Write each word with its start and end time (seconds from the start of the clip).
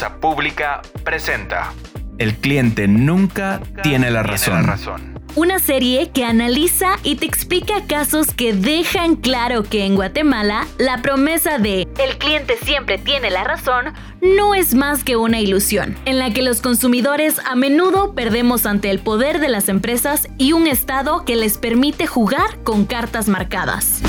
Plaza 0.00 0.18
Pública 0.18 0.80
presenta. 1.04 1.74
El 2.16 2.34
cliente 2.36 2.88
nunca 2.88 3.60
tiene 3.82 4.10
la 4.10 4.22
razón. 4.22 5.12
Una 5.36 5.58
serie 5.58 6.08
que 6.08 6.24
analiza 6.24 6.92
y 7.02 7.16
te 7.16 7.26
explica 7.26 7.84
casos 7.86 8.32
que 8.32 8.54
dejan 8.54 9.16
claro 9.16 9.62
que 9.62 9.84
en 9.84 9.96
Guatemala 9.96 10.66
la 10.78 11.02
promesa 11.02 11.58
de 11.58 11.86
el 11.98 12.16
cliente 12.16 12.56
siempre 12.62 12.96
tiene 12.96 13.30
la 13.30 13.44
razón 13.44 13.92
no 14.22 14.54
es 14.54 14.74
más 14.74 15.04
que 15.04 15.16
una 15.16 15.38
ilusión, 15.38 15.98
en 16.06 16.18
la 16.18 16.32
que 16.32 16.40
los 16.40 16.62
consumidores 16.62 17.38
a 17.38 17.54
menudo 17.54 18.14
perdemos 18.14 18.64
ante 18.64 18.88
el 18.88 19.00
poder 19.00 19.38
de 19.38 19.50
las 19.50 19.68
empresas 19.68 20.28
y 20.38 20.54
un 20.54 20.66
Estado 20.66 21.26
que 21.26 21.36
les 21.36 21.58
permite 21.58 22.06
jugar 22.06 22.62
con 22.64 22.86
cartas 22.86 23.28
marcadas. 23.28 24.00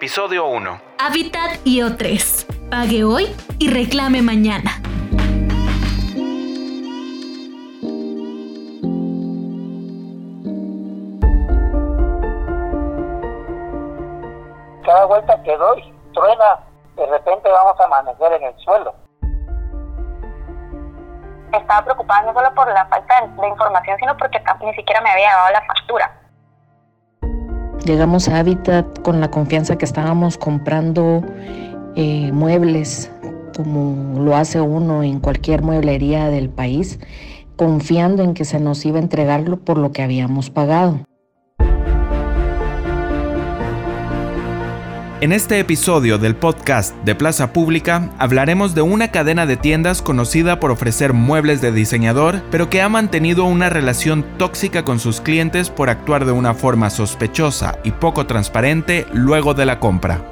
Episodio 0.00 0.46
1. 0.46 0.80
Habitat 0.98 1.60
IO3. 1.66 2.70
Pague 2.70 3.04
hoy 3.04 3.36
y 3.58 3.68
reclame 3.68 4.22
mañana. 4.22 4.80
Cada 14.86 15.04
vuelta 15.04 15.42
que 15.42 15.54
doy, 15.58 15.92
truena, 16.14 16.60
de 16.96 17.04
repente 17.04 17.50
vamos 17.50 17.78
a 17.78 17.84
amanecer 17.84 18.32
en 18.32 18.44
el 18.44 18.56
suelo. 18.64 18.94
Estaba 21.52 21.84
preocupada 21.84 22.22
no 22.22 22.32
solo 22.32 22.54
por 22.54 22.72
la 22.72 22.86
falta 22.86 23.20
de 23.20 23.48
información, 23.48 23.98
sino 23.98 24.16
porque 24.16 24.42
ni 24.62 24.74
siquiera 24.76 25.02
me 25.02 25.10
había 25.10 25.28
dado 25.36 25.52
la 25.52 25.62
factura. 25.66 26.19
Llegamos 27.84 28.28
a 28.28 28.38
Habitat 28.38 29.00
con 29.00 29.20
la 29.20 29.30
confianza 29.30 29.76
que 29.76 29.86
estábamos 29.86 30.36
comprando 30.36 31.24
eh, 31.96 32.30
muebles, 32.32 33.10
como 33.56 34.20
lo 34.20 34.36
hace 34.36 34.60
uno 34.60 35.02
en 35.02 35.18
cualquier 35.18 35.62
mueblería 35.62 36.28
del 36.28 36.50
país, 36.50 37.00
confiando 37.56 38.22
en 38.22 38.34
que 38.34 38.44
se 38.44 38.60
nos 38.60 38.84
iba 38.84 38.98
a 38.98 39.02
entregarlo 39.02 39.58
por 39.58 39.78
lo 39.78 39.92
que 39.92 40.02
habíamos 40.02 40.50
pagado. 40.50 41.00
En 45.22 45.32
este 45.32 45.58
episodio 45.58 46.16
del 46.16 46.34
podcast 46.34 46.96
de 47.04 47.14
Plaza 47.14 47.52
Pública 47.52 48.08
hablaremos 48.18 48.74
de 48.74 48.80
una 48.80 49.10
cadena 49.10 49.44
de 49.44 49.58
tiendas 49.58 50.00
conocida 50.00 50.60
por 50.60 50.70
ofrecer 50.70 51.12
muebles 51.12 51.60
de 51.60 51.72
diseñador, 51.72 52.40
pero 52.50 52.70
que 52.70 52.80
ha 52.80 52.88
mantenido 52.88 53.44
una 53.44 53.68
relación 53.68 54.22
tóxica 54.38 54.82
con 54.82 54.98
sus 54.98 55.20
clientes 55.20 55.68
por 55.68 55.90
actuar 55.90 56.24
de 56.24 56.32
una 56.32 56.54
forma 56.54 56.88
sospechosa 56.88 57.78
y 57.84 57.90
poco 57.90 58.26
transparente 58.26 59.06
luego 59.12 59.52
de 59.52 59.66
la 59.66 59.78
compra. 59.78 60.22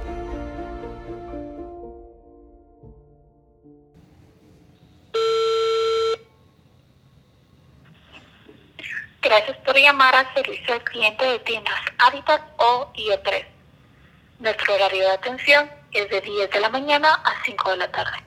Gracias 9.20 9.58
por 9.66 9.76
llamar 9.76 10.14
al 10.14 10.32
servicio 10.32 10.72
al 10.72 10.82
cliente 10.84 11.26
de 11.26 11.38
tiendas 11.40 11.74
Habitat 11.98 12.40
o 12.56 12.90
IE3. 12.94 13.57
Nuestro 14.38 14.74
horario 14.74 15.00
de 15.00 15.10
atención 15.10 15.68
es 15.92 16.08
de 16.10 16.20
10 16.20 16.50
de 16.50 16.60
la 16.60 16.68
mañana 16.68 17.12
a 17.12 17.42
5 17.44 17.70
de 17.70 17.76
la 17.76 17.90
tarde. 17.90 18.18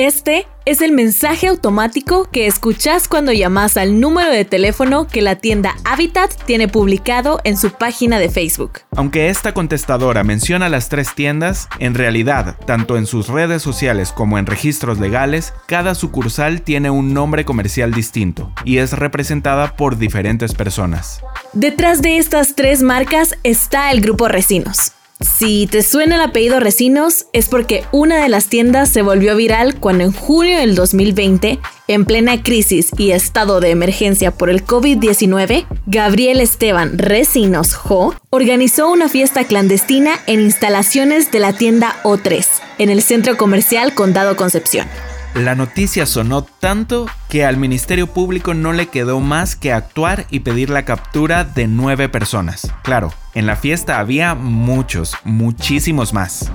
Este 0.00 0.46
es 0.64 0.80
el 0.80 0.92
mensaje 0.92 1.46
automático 1.46 2.26
que 2.32 2.46
escuchas 2.46 3.06
cuando 3.06 3.32
llamas 3.32 3.76
al 3.76 4.00
número 4.00 4.32
de 4.32 4.46
teléfono 4.46 5.06
que 5.06 5.20
la 5.20 5.36
tienda 5.36 5.76
Habitat 5.84 6.32
tiene 6.46 6.68
publicado 6.68 7.38
en 7.44 7.58
su 7.58 7.72
página 7.72 8.18
de 8.18 8.30
Facebook. 8.30 8.80
Aunque 8.96 9.28
esta 9.28 9.52
contestadora 9.52 10.24
menciona 10.24 10.70
las 10.70 10.88
tres 10.88 11.14
tiendas, 11.14 11.68
en 11.80 11.92
realidad, 11.92 12.56
tanto 12.64 12.96
en 12.96 13.04
sus 13.04 13.28
redes 13.28 13.60
sociales 13.60 14.10
como 14.10 14.38
en 14.38 14.46
registros 14.46 14.98
legales, 14.98 15.52
cada 15.66 15.94
sucursal 15.94 16.62
tiene 16.62 16.88
un 16.88 17.12
nombre 17.12 17.44
comercial 17.44 17.92
distinto 17.92 18.54
y 18.64 18.78
es 18.78 18.94
representada 18.94 19.76
por 19.76 19.98
diferentes 19.98 20.54
personas. 20.54 21.20
Detrás 21.52 22.00
de 22.00 22.16
estas 22.16 22.54
tres 22.54 22.82
marcas 22.82 23.36
está 23.42 23.90
el 23.90 24.00
grupo 24.00 24.28
Resinos 24.28 24.94
si 25.20 25.66
te 25.66 25.82
suena 25.82 26.16
el 26.16 26.22
apellido 26.22 26.60
Resinos, 26.60 27.26
es 27.32 27.48
porque 27.48 27.84
una 27.92 28.22
de 28.22 28.28
las 28.28 28.46
tiendas 28.46 28.88
se 28.88 29.02
volvió 29.02 29.36
viral 29.36 29.74
cuando 29.78 30.04
en 30.04 30.12
junio 30.12 30.58
del 30.58 30.74
2020, 30.74 31.58
en 31.88 32.04
plena 32.06 32.42
crisis 32.42 32.88
y 32.96 33.10
estado 33.10 33.60
de 33.60 33.70
emergencia 33.70 34.30
por 34.30 34.48
el 34.48 34.64
COVID-19, 34.64 35.66
Gabriel 35.86 36.40
Esteban 36.40 36.96
Resinos 36.96 37.74
Jo 37.74 38.14
organizó 38.30 38.90
una 38.90 39.08
fiesta 39.08 39.44
clandestina 39.44 40.12
en 40.26 40.40
instalaciones 40.40 41.30
de 41.30 41.40
la 41.40 41.52
tienda 41.52 41.96
O3, 42.02 42.46
en 42.78 42.88
el 42.88 43.02
centro 43.02 43.36
comercial 43.36 43.94
Condado 43.94 44.36
Concepción. 44.36 44.86
La 45.34 45.54
noticia 45.54 46.06
sonó 46.06 46.42
tanto 46.42 47.06
que 47.28 47.44
al 47.44 47.56
Ministerio 47.56 48.08
Público 48.08 48.52
no 48.52 48.72
le 48.72 48.88
quedó 48.88 49.20
más 49.20 49.54
que 49.54 49.72
actuar 49.72 50.26
y 50.28 50.40
pedir 50.40 50.70
la 50.70 50.84
captura 50.84 51.44
de 51.44 51.68
nueve 51.68 52.08
personas. 52.08 52.72
Claro, 52.82 53.14
en 53.34 53.46
la 53.46 53.54
fiesta 53.54 54.00
había 54.00 54.34
muchos, 54.34 55.14
muchísimos 55.22 56.12
más. 56.12 56.50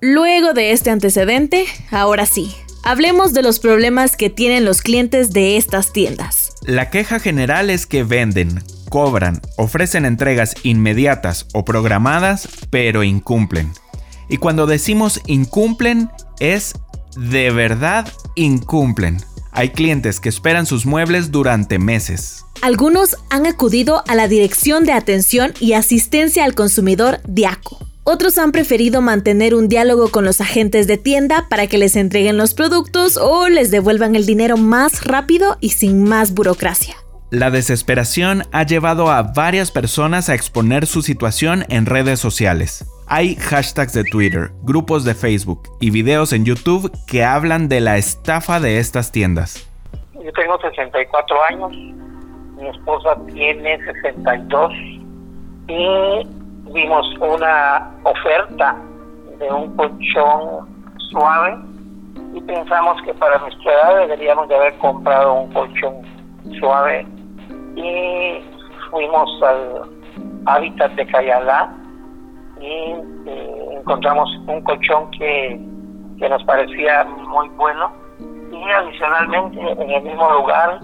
Luego 0.00 0.52
de 0.52 0.70
este 0.70 0.90
antecedente, 0.90 1.66
ahora 1.90 2.24
sí, 2.24 2.54
hablemos 2.84 3.32
de 3.32 3.42
los 3.42 3.58
problemas 3.58 4.16
que 4.16 4.30
tienen 4.30 4.64
los 4.64 4.80
clientes 4.80 5.32
de 5.32 5.56
estas 5.56 5.92
tiendas. 5.92 6.54
La 6.62 6.88
queja 6.88 7.18
general 7.18 7.68
es 7.68 7.84
que 7.84 8.04
venden, 8.04 8.62
cobran, 8.88 9.42
ofrecen 9.56 10.04
entregas 10.04 10.54
inmediatas 10.62 11.46
o 11.52 11.64
programadas, 11.64 12.48
pero 12.70 13.02
incumplen. 13.02 13.72
Y 14.28 14.36
cuando 14.36 14.66
decimos 14.66 15.20
incumplen, 15.26 16.10
es 16.38 16.74
de 17.16 17.50
verdad 17.50 18.08
incumplen. 18.34 19.18
Hay 19.52 19.70
clientes 19.70 20.20
que 20.20 20.28
esperan 20.28 20.66
sus 20.66 20.86
muebles 20.86 21.30
durante 21.30 21.78
meses. 21.78 22.44
Algunos 22.62 23.16
han 23.30 23.46
acudido 23.46 24.04
a 24.06 24.14
la 24.14 24.28
Dirección 24.28 24.84
de 24.84 24.92
Atención 24.92 25.52
y 25.60 25.72
Asistencia 25.72 26.44
al 26.44 26.54
Consumidor 26.54 27.20
DIACO. 27.26 27.78
Otros 28.04 28.38
han 28.38 28.52
preferido 28.52 29.02
mantener 29.02 29.54
un 29.54 29.68
diálogo 29.68 30.08
con 30.08 30.24
los 30.24 30.40
agentes 30.40 30.86
de 30.86 30.96
tienda 30.96 31.46
para 31.48 31.66
que 31.66 31.78
les 31.78 31.96
entreguen 31.96 32.36
los 32.36 32.54
productos 32.54 33.16
o 33.16 33.48
les 33.48 33.70
devuelvan 33.70 34.16
el 34.16 34.26
dinero 34.26 34.56
más 34.56 35.04
rápido 35.04 35.58
y 35.60 35.70
sin 35.70 36.04
más 36.04 36.32
burocracia. 36.32 36.96
La 37.30 37.50
desesperación 37.50 38.42
ha 38.50 38.64
llevado 38.64 39.10
a 39.10 39.22
varias 39.22 39.70
personas 39.70 40.28
a 40.28 40.34
exponer 40.34 40.86
su 40.86 41.02
situación 41.02 41.64
en 41.68 41.86
redes 41.86 42.18
sociales. 42.18 42.84
Hay 43.12 43.34
hashtags 43.34 43.92
de 43.92 44.04
Twitter, 44.04 44.52
grupos 44.62 45.04
de 45.04 45.16
Facebook 45.16 45.62
y 45.80 45.90
videos 45.90 46.32
en 46.32 46.44
YouTube 46.44 46.92
que 47.08 47.24
hablan 47.24 47.68
de 47.68 47.80
la 47.80 47.96
estafa 47.96 48.60
de 48.60 48.78
estas 48.78 49.10
tiendas. 49.10 49.68
Yo 50.14 50.32
tengo 50.32 50.56
64 50.60 51.36
años, 51.50 51.72
mi 52.56 52.68
esposa 52.68 53.16
tiene 53.34 53.84
62 53.84 54.72
y 55.66 56.24
vimos 56.72 57.04
una 57.18 57.90
oferta 58.04 58.76
de 59.40 59.52
un 59.54 59.76
colchón 59.76 60.68
suave 61.10 61.58
y 62.32 62.40
pensamos 62.42 63.02
que 63.02 63.12
para 63.14 63.38
nuestra 63.38 63.72
edad 63.72 63.98
deberíamos 64.02 64.48
de 64.48 64.54
haber 64.54 64.78
comprado 64.78 65.34
un 65.34 65.52
colchón 65.52 65.96
suave 66.60 67.04
y 67.74 68.38
fuimos 68.88 69.42
al 69.42 69.90
hábitat 70.46 70.92
de 70.92 71.06
Cayalá 71.08 71.74
y 72.60 72.94
eh, 73.26 73.78
encontramos 73.78 74.28
un 74.46 74.60
colchón 74.62 75.10
que, 75.12 75.60
que 76.18 76.28
nos 76.28 76.42
parecía 76.44 77.04
muy 77.04 77.48
bueno 77.50 77.92
y 78.52 78.70
adicionalmente 78.70 79.60
en 79.60 79.90
el 79.90 80.02
mismo 80.02 80.32
lugar 80.32 80.80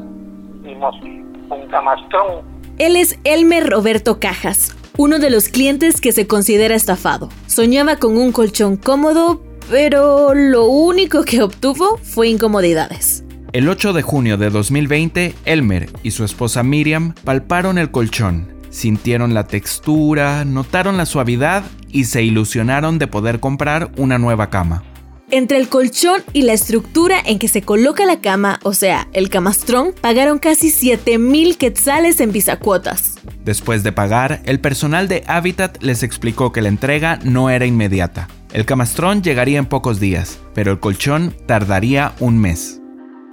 vimos 0.63 0.95
un 1.03 1.67
camastrón. 1.71 2.45
Él 2.79 2.97
es 2.97 3.19
Elmer 3.25 3.69
Roberto 3.69 4.21
Cajas, 4.21 4.77
uno 4.97 5.19
de 5.19 5.31
los 5.31 5.49
clientes 5.49 6.01
que 6.01 6.13
se 6.13 6.27
considera 6.27 6.75
estafado. 6.75 7.29
Soñaba 7.47 7.97
con 7.97 8.17
un 8.17 8.33
colchón 8.33 8.77
cómodo, 8.77 9.43
pero 9.71 10.35
lo 10.35 10.67
único 10.67 11.25
que 11.25 11.43
obtuvo 11.43 11.99
fue 11.99 12.29
incomodidades. 12.29 13.25
El 13.53 13.69
8 13.69 13.93
de 13.93 14.03
junio 14.03 14.37
de 14.37 14.51
2020, 14.51 15.35
Elmer 15.47 15.89
y 16.03 16.11
su 16.11 16.25
esposa 16.25 16.63
Miriam 16.63 17.15
palparon 17.25 17.79
el 17.79 17.91
colchón 17.91 18.56
Sintieron 18.77 19.33
la 19.33 19.47
textura, 19.47 20.45
notaron 20.45 20.99
la 20.99 21.07
suavidad 21.07 21.65
y 21.89 22.05
se 22.05 22.23
ilusionaron 22.23 22.99
de 22.99 23.07
poder 23.07 23.41
comprar 23.41 23.91
una 23.97 24.19
nueva 24.19 24.51
cama. 24.51 24.83
Entre 25.31 25.57
el 25.57 25.71
colchón 25.71 26.21
y 26.35 26.43
la 26.43 26.53
estructura 26.53 27.17
en 27.25 27.39
que 27.39 27.49
se 27.49 27.63
coloca 27.63 28.05
la 28.05 28.21
cama, 28.21 28.59
o 28.65 28.75
sea, 28.75 29.09
el 29.15 29.31
camastrón, 29.31 29.95
pagaron 29.99 30.39
casi 30.39 30.69
7000 30.69 31.57
quetzales 31.57 32.21
en 32.21 32.33
bisacuotas. 32.33 33.19
Después 33.47 33.83
de 33.83 33.93
pagar, 33.93 34.41
el 34.45 34.61
personal 34.61 35.09
de 35.09 35.25
Habitat 35.27 35.83
les 35.83 36.03
explicó 36.03 36.53
que 36.53 36.61
la 36.61 36.69
entrega 36.69 37.19
no 37.25 37.49
era 37.49 37.65
inmediata. 37.65 38.29
El 38.53 38.67
camastrón 38.67 39.23
llegaría 39.23 39.59
en 39.59 39.65
pocos 39.65 40.01
días, 40.01 40.39
pero 40.53 40.71
el 40.71 40.81
colchón 40.81 41.33
tardaría 41.47 42.13
un 42.21 42.39
mes. 42.39 42.83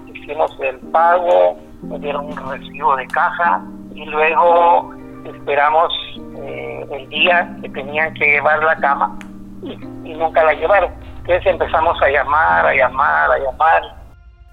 Hicimos 0.07 0.57
el 0.61 0.79
pago, 0.91 1.59
dieron 1.99 2.27
un 2.27 2.49
recibo 2.49 2.95
de 2.95 3.05
caja 3.07 3.61
y 3.93 4.05
luego 4.05 5.02
esperamos 5.25 5.93
eh, 6.37 6.85
el 6.91 7.09
día 7.09 7.55
que 7.61 7.69
tenían 7.69 8.13
que 8.15 8.25
llevar 8.25 8.63
la 8.63 8.75
cama 8.77 9.17
y, 9.61 9.73
y 10.09 10.13
nunca 10.13 10.43
la 10.43 10.53
llevaron. 10.53 10.91
Entonces 11.19 11.45
empezamos 11.45 12.01
a 12.01 12.09
llamar, 12.09 12.65
a 12.65 12.75
llamar, 12.75 13.31
a 13.31 13.39
llamar. 13.39 13.81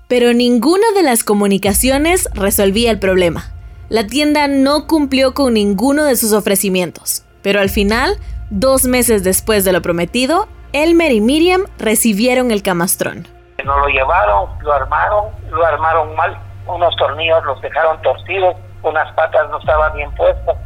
Pero 0.09 0.33
ninguna 0.33 0.87
de 0.95 1.03
las 1.03 1.25
comunicaciones 1.25 2.29
resolvía 2.35 2.91
el 2.91 2.99
problema. 2.99 3.53
La 3.89 4.07
tienda 4.07 4.47
no 4.47 4.87
cumplió 4.87 5.35
con 5.35 5.55
ninguno 5.55 6.05
de 6.05 6.15
sus 6.17 6.33
ofrecimientos. 6.33 7.25
Pero 7.43 7.61
al 7.61 7.71
final, 7.71 8.17
dos 8.51 8.85
meses 8.85 9.25
después 9.25 9.65
de 9.65 9.73
lo 9.73 9.83
prometido, 9.83 10.47
Elmer 10.73 11.11
y 11.11 11.21
Miriam 11.21 11.63
recibieron 11.79 12.51
el 12.53 12.63
camastrón. 12.63 13.27
No 13.65 13.79
lo 13.79 13.87
llevaron, 13.89 14.51
lo 14.63 14.73
armaron, 14.73 15.25
lo 15.51 15.65
armaron 15.65 16.15
mal. 16.15 16.39
Unos 16.67 16.95
tornillos 16.97 17.45
los 17.45 17.61
dejaron 17.61 18.01
torcidos, 18.03 18.55
unas 18.83 19.13
patas 19.15 19.49
no 19.51 19.59
estaban 19.59 19.95
bien 19.95 20.11
puestas. 20.13 20.57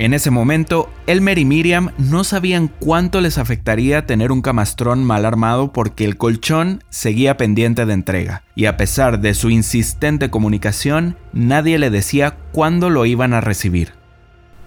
En 0.00 0.14
ese 0.14 0.30
momento, 0.30 0.88
Elmer 1.08 1.38
y 1.38 1.44
Miriam 1.44 1.92
no 1.98 2.22
sabían 2.22 2.68
cuánto 2.68 3.20
les 3.20 3.36
afectaría 3.36 4.06
tener 4.06 4.30
un 4.30 4.42
camastrón 4.42 5.04
mal 5.04 5.26
armado 5.26 5.72
porque 5.72 6.04
el 6.04 6.16
colchón 6.16 6.84
seguía 6.88 7.36
pendiente 7.36 7.84
de 7.84 7.94
entrega, 7.94 8.42
y 8.54 8.66
a 8.66 8.76
pesar 8.76 9.18
de 9.18 9.34
su 9.34 9.50
insistente 9.50 10.30
comunicación, 10.30 11.16
nadie 11.32 11.80
le 11.80 11.90
decía 11.90 12.34
cuándo 12.52 12.90
lo 12.90 13.06
iban 13.06 13.34
a 13.34 13.40
recibir. 13.40 13.92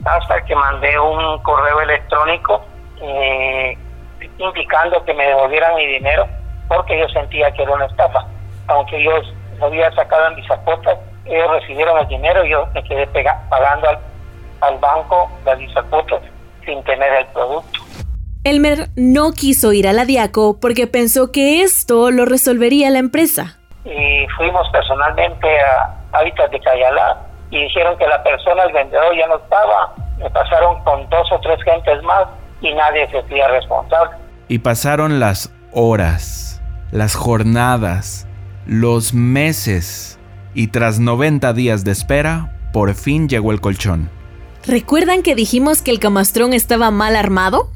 Hasta 0.04 0.44
que 0.44 0.54
mandé 0.54 1.00
un 1.00 1.42
correo 1.44 1.80
electrónico 1.80 2.66
eh, 3.02 3.78
indicando 4.38 5.02
que 5.06 5.14
me 5.14 5.28
devolvieran 5.28 5.76
mi 5.76 5.86
dinero 5.86 6.28
porque 6.68 7.00
yo 7.00 7.08
sentía 7.08 7.52
que 7.54 7.64
era 7.64 7.74
una 7.74 7.86
estafa. 7.86 8.26
Aunque 8.68 9.02
yo 9.02 9.12
lo 9.60 9.66
había 9.66 9.92
sacado 9.94 10.28
en 10.28 10.36
mis 10.36 10.48
cuotas, 10.48 10.98
ellos 11.36 11.52
recibieron 11.52 11.98
el 12.00 12.08
dinero 12.08 12.46
y 12.46 12.52
yo 12.52 12.68
me 12.74 12.84
quedé 12.84 13.08
pagando 13.08 13.90
al, 13.90 14.00
al 14.62 14.78
banco 14.80 15.30
las 15.46 15.58
cuotas 15.86 16.22
sin 16.66 16.84
tener 16.84 17.14
el 17.14 17.26
producto. 17.28 17.80
Elmer 18.44 18.90
no 18.96 19.34
quiso 19.34 19.72
ir 19.72 19.88
a 19.88 19.94
la 19.94 20.06
Diaco 20.06 20.60
porque 20.60 20.88
pensó 20.88 21.32
que 21.32 21.62
esto 21.62 22.10
lo 22.10 22.26
resolvería 22.26 22.90
la 22.90 23.00
empresa. 23.00 23.60
Y 23.86 24.26
fuimos 24.36 24.68
personalmente 24.72 25.48
a 25.62 25.96
Hábitat 26.14 26.52
de 26.52 26.60
Cayalá 26.60 27.18
y 27.52 27.64
dijeron 27.64 27.98
que 27.98 28.08
la 28.08 28.24
persona, 28.24 28.64
el 28.64 28.74
vendedor 28.74 29.16
ya 29.16 29.28
no 29.28 29.38
estaba. 29.38 29.94
Me 30.18 30.30
pasaron 30.30 30.84
con 30.84 31.08
dos 31.10 31.32
o 31.32 31.40
tres 31.40 31.62
gentes 31.64 32.02
más 32.04 32.26
y 32.62 32.74
nadie 32.74 33.08
se 33.10 33.20
hacía 33.20 33.48
responsable. 33.50 34.18
Y 34.48 34.60
pasaron 34.60 35.20
las 35.20 35.54
horas, 35.72 36.62
las 36.92 37.16
jornadas, 37.16 38.28
los 38.66 39.14
meses 39.14 40.20
y 40.54 40.68
tras 40.68 41.00
90 41.00 41.54
días 41.54 41.84
de 41.84 41.92
espera, 41.92 42.54
por 42.74 42.94
fin 42.94 43.28
llegó 43.30 43.52
el 43.52 43.62
colchón. 43.62 44.10
¿Recuerdan 44.66 45.24
que 45.24 45.36
dijimos 45.36 45.82
que 45.82 45.92
el 45.92 46.00
camastrón 46.00 46.54
estaba 46.54 46.92
mal 46.92 47.16
armado? 47.16 47.70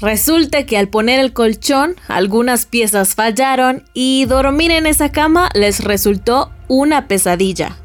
Resulta 0.00 0.66
que 0.66 0.78
al 0.78 0.88
poner 0.88 1.20
el 1.20 1.32
colchón, 1.32 1.94
algunas 2.08 2.66
piezas 2.66 3.14
fallaron 3.14 3.84
y 3.94 4.24
dormir 4.24 4.70
en 4.72 4.86
esa 4.86 5.12
cama 5.12 5.48
les 5.54 5.84
resultó 5.84 6.50
una 6.66 7.06
pesadilla. 7.06 7.76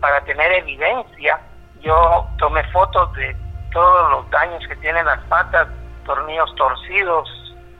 Para 0.00 0.22
tener 0.24 0.52
evidencia, 0.52 1.40
yo 1.82 2.26
tomé 2.38 2.62
fotos 2.72 3.12
de 3.14 3.34
todos 3.72 4.10
los 4.10 4.30
daños 4.30 4.62
que 4.68 4.76
tienen 4.76 5.06
las 5.06 5.20
patas, 5.24 5.68
tornillos 6.04 6.54
torcidos, 6.56 7.28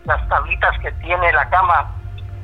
las 0.05 0.27
tablitas 0.29 0.79
que 0.81 0.91
tiene 0.93 1.33
la 1.33 1.49
cama 1.51 1.91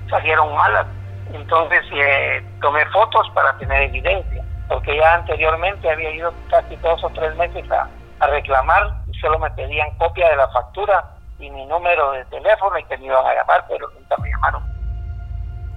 salieron 0.08 0.55
malas. 0.55 0.87
Entonces 1.32 1.82
eh, 1.93 2.43
tomé 2.61 2.85
fotos 2.87 3.29
para 3.35 3.56
tener 3.59 3.82
evidencia, 3.82 4.44
porque 4.69 4.97
ya 4.97 5.15
anteriormente 5.15 5.91
había 5.91 6.11
ido 6.11 6.32
casi 6.50 6.77
dos 6.77 7.03
o 7.05 7.11
tres 7.11 7.35
meses 7.37 7.71
a, 7.71 7.88
a 8.21 8.27
reclamar 8.27 8.94
y 9.11 9.19
solo 9.19 9.38
me 9.38 9.50
pedían 9.50 9.91
copia 9.99 10.29
de 10.31 10.37
la 10.37 10.49
factura 10.49 11.05
y 11.38 11.50
mi 11.50 11.65
número 11.67 12.12
de 12.12 12.25
teléfono 12.27 12.79
y 12.79 12.85
que 12.85 12.99
me 12.99 13.06
iban 13.06 13.27
a 13.27 13.35
llamar, 13.35 13.65
pero 13.69 13.88
nunca 13.91 14.17
me 14.19 14.31
llamaron. 14.31 14.62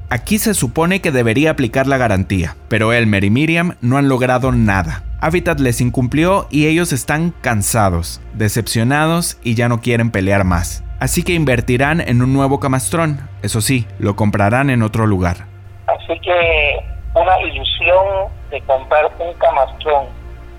Aquí 0.10 0.38
se 0.38 0.54
supone 0.54 1.02
que 1.02 1.12
debería 1.12 1.52
aplicar 1.52 1.88
la 1.88 1.98
garantía, 1.98 2.56
pero 2.68 2.94
Elmer 2.94 3.24
y 3.24 3.30
Miriam 3.30 3.78
no 3.82 3.98
han 3.98 4.10
logrado 4.10 4.52
nada. 4.52 5.02
Habitat 5.24 5.58
les 5.62 5.80
incumplió 5.80 6.48
y 6.50 6.68
ellos 6.68 6.92
están 6.92 7.31
cansados, 7.31 8.20
decepcionados 8.34 9.40
y 9.42 9.56
ya 9.56 9.70
no 9.70 9.80
quieren 9.80 10.12
pelear 10.12 10.44
más. 10.44 10.84
Así 11.00 11.24
que 11.24 11.31
invertirán 11.31 12.02
en 12.02 12.22
un 12.22 12.34
nuevo 12.34 12.60
camastrón, 12.60 13.30
eso 13.42 13.62
sí, 13.62 13.88
lo 14.00 14.18
comprarán 14.18 14.70
en 14.70 14.84
otro 14.84 15.08
lugar. 15.08 15.48
Así 15.88 16.20
que 16.20 16.78
una 17.14 17.40
ilusión 17.40 18.28
de 18.50 18.60
comprar 18.64 19.10
un 19.18 19.34
camastrón 19.36 20.08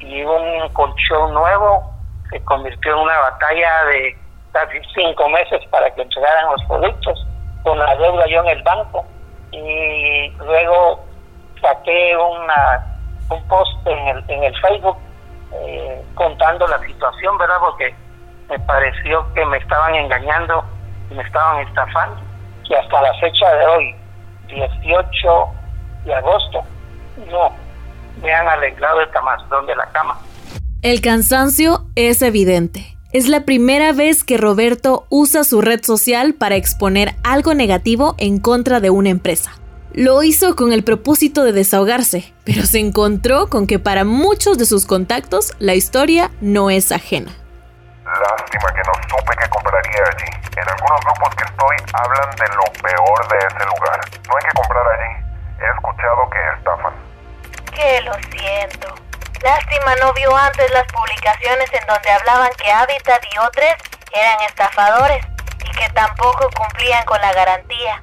y 0.00 0.22
un 0.22 0.67
colchón 0.72 1.34
nuevo 1.34 1.93
se 2.31 2.40
convirtió 2.44 2.94
en 2.94 3.00
una 3.00 3.19
batalla 3.19 3.84
de 3.90 4.17
casi 4.52 4.78
cinco 4.94 5.28
meses 5.28 5.60
para 5.70 5.94
que 5.94 6.00
entregaran 6.00 6.52
los 6.52 6.64
productos 6.64 7.26
con 7.64 7.78
la 7.78 7.94
deuda 7.96 8.26
yo 8.28 8.40
en 8.44 8.49
el 8.49 8.62
banco 8.62 9.05
y 9.52 10.31
luego 10.38 11.05
saqué 11.60 12.17
una, 12.17 12.94
un 13.30 13.42
post 13.48 13.86
en 13.86 14.08
el, 14.08 14.24
en 14.28 14.44
el 14.44 14.60
Facebook 14.60 14.96
eh, 15.52 16.02
contando 16.14 16.66
la 16.66 16.78
situación, 16.80 17.38
¿verdad? 17.38 17.56
Porque 17.60 17.94
me 18.48 18.58
pareció 18.60 19.26
que 19.34 19.44
me 19.46 19.58
estaban 19.58 19.94
engañando 19.94 20.64
me 21.10 21.22
estaban 21.22 21.66
estafando. 21.66 22.20
Y 22.68 22.74
hasta 22.74 23.02
la 23.02 23.14
fecha 23.14 23.54
de 23.54 23.66
hoy, 23.66 23.94
18 24.48 25.28
de 26.04 26.14
agosto, 26.14 26.62
no 27.30 27.52
me 28.22 28.32
han 28.32 28.48
arreglado 28.48 29.00
el 29.00 29.10
camastón 29.10 29.66
de 29.66 29.76
la 29.76 29.86
cama. 29.92 30.18
El 30.82 31.00
cansancio 31.00 31.86
es 31.94 32.22
evidente. 32.22 32.96
Es 33.12 33.28
la 33.28 33.44
primera 33.44 33.92
vez 33.92 34.24
que 34.24 34.36
Roberto 34.36 35.06
usa 35.08 35.44
su 35.44 35.60
red 35.60 35.82
social 35.84 36.34
para 36.34 36.56
exponer 36.56 37.14
algo 37.22 37.54
negativo 37.54 38.16
en 38.18 38.40
contra 38.40 38.80
de 38.80 38.90
una 38.90 39.10
empresa. 39.10 39.52
Lo 39.94 40.25
hizo 40.25 40.56
con 40.56 40.73
el 40.73 40.82
propósito 40.82 41.44
de 41.44 41.52
desahogarse, 41.52 42.35
pero 42.44 42.67
se 42.67 42.81
encontró 42.81 43.46
con 43.46 43.69
que 43.69 43.79
para 43.79 44.02
muchos 44.02 44.58
de 44.58 44.67
sus 44.67 44.87
contactos 44.87 45.52
la 45.61 45.75
historia 45.75 46.32
no 46.41 46.69
es 46.69 46.91
ajena. 46.91 47.31
Lástima 48.02 48.75
que 48.75 48.82
no 48.82 48.93
supe 49.08 49.37
que 49.37 49.49
compraría 49.50 50.02
allí. 50.11 50.31
En 50.56 50.69
algunos 50.69 51.00
grupos 51.00 51.35
que 51.37 51.44
estoy 51.44 51.76
hablan 51.93 52.31
de 52.35 52.49
lo 52.56 52.64
peor 52.82 53.29
de 53.29 53.38
ese 53.38 53.67
lugar. 53.70 54.00
No 54.26 54.37
hay 54.37 54.43
que 54.43 54.55
comprar 54.56 54.85
allí. 54.99 55.12
He 55.62 55.70
escuchado 55.70 56.29
que 56.29 56.58
estafan. 56.58 56.94
Que 57.72 58.01
lo 58.01 58.15
siento. 58.34 58.94
Lástima 59.44 59.94
no 60.03 60.13
vio 60.15 60.36
antes 60.36 60.72
las 60.72 60.91
publicaciones 60.91 61.70
en 61.72 61.86
donde 61.86 62.10
hablaban 62.10 62.51
que 62.58 62.69
Habitat 62.69 63.22
y 63.32 63.39
otros 63.39 63.74
eran 64.13 64.41
estafadores 64.48 65.24
y 65.65 65.70
que 65.70 65.89
tampoco 65.91 66.51
cumplían 66.56 67.05
con 67.05 67.20
la 67.20 67.32
garantía. 67.32 68.03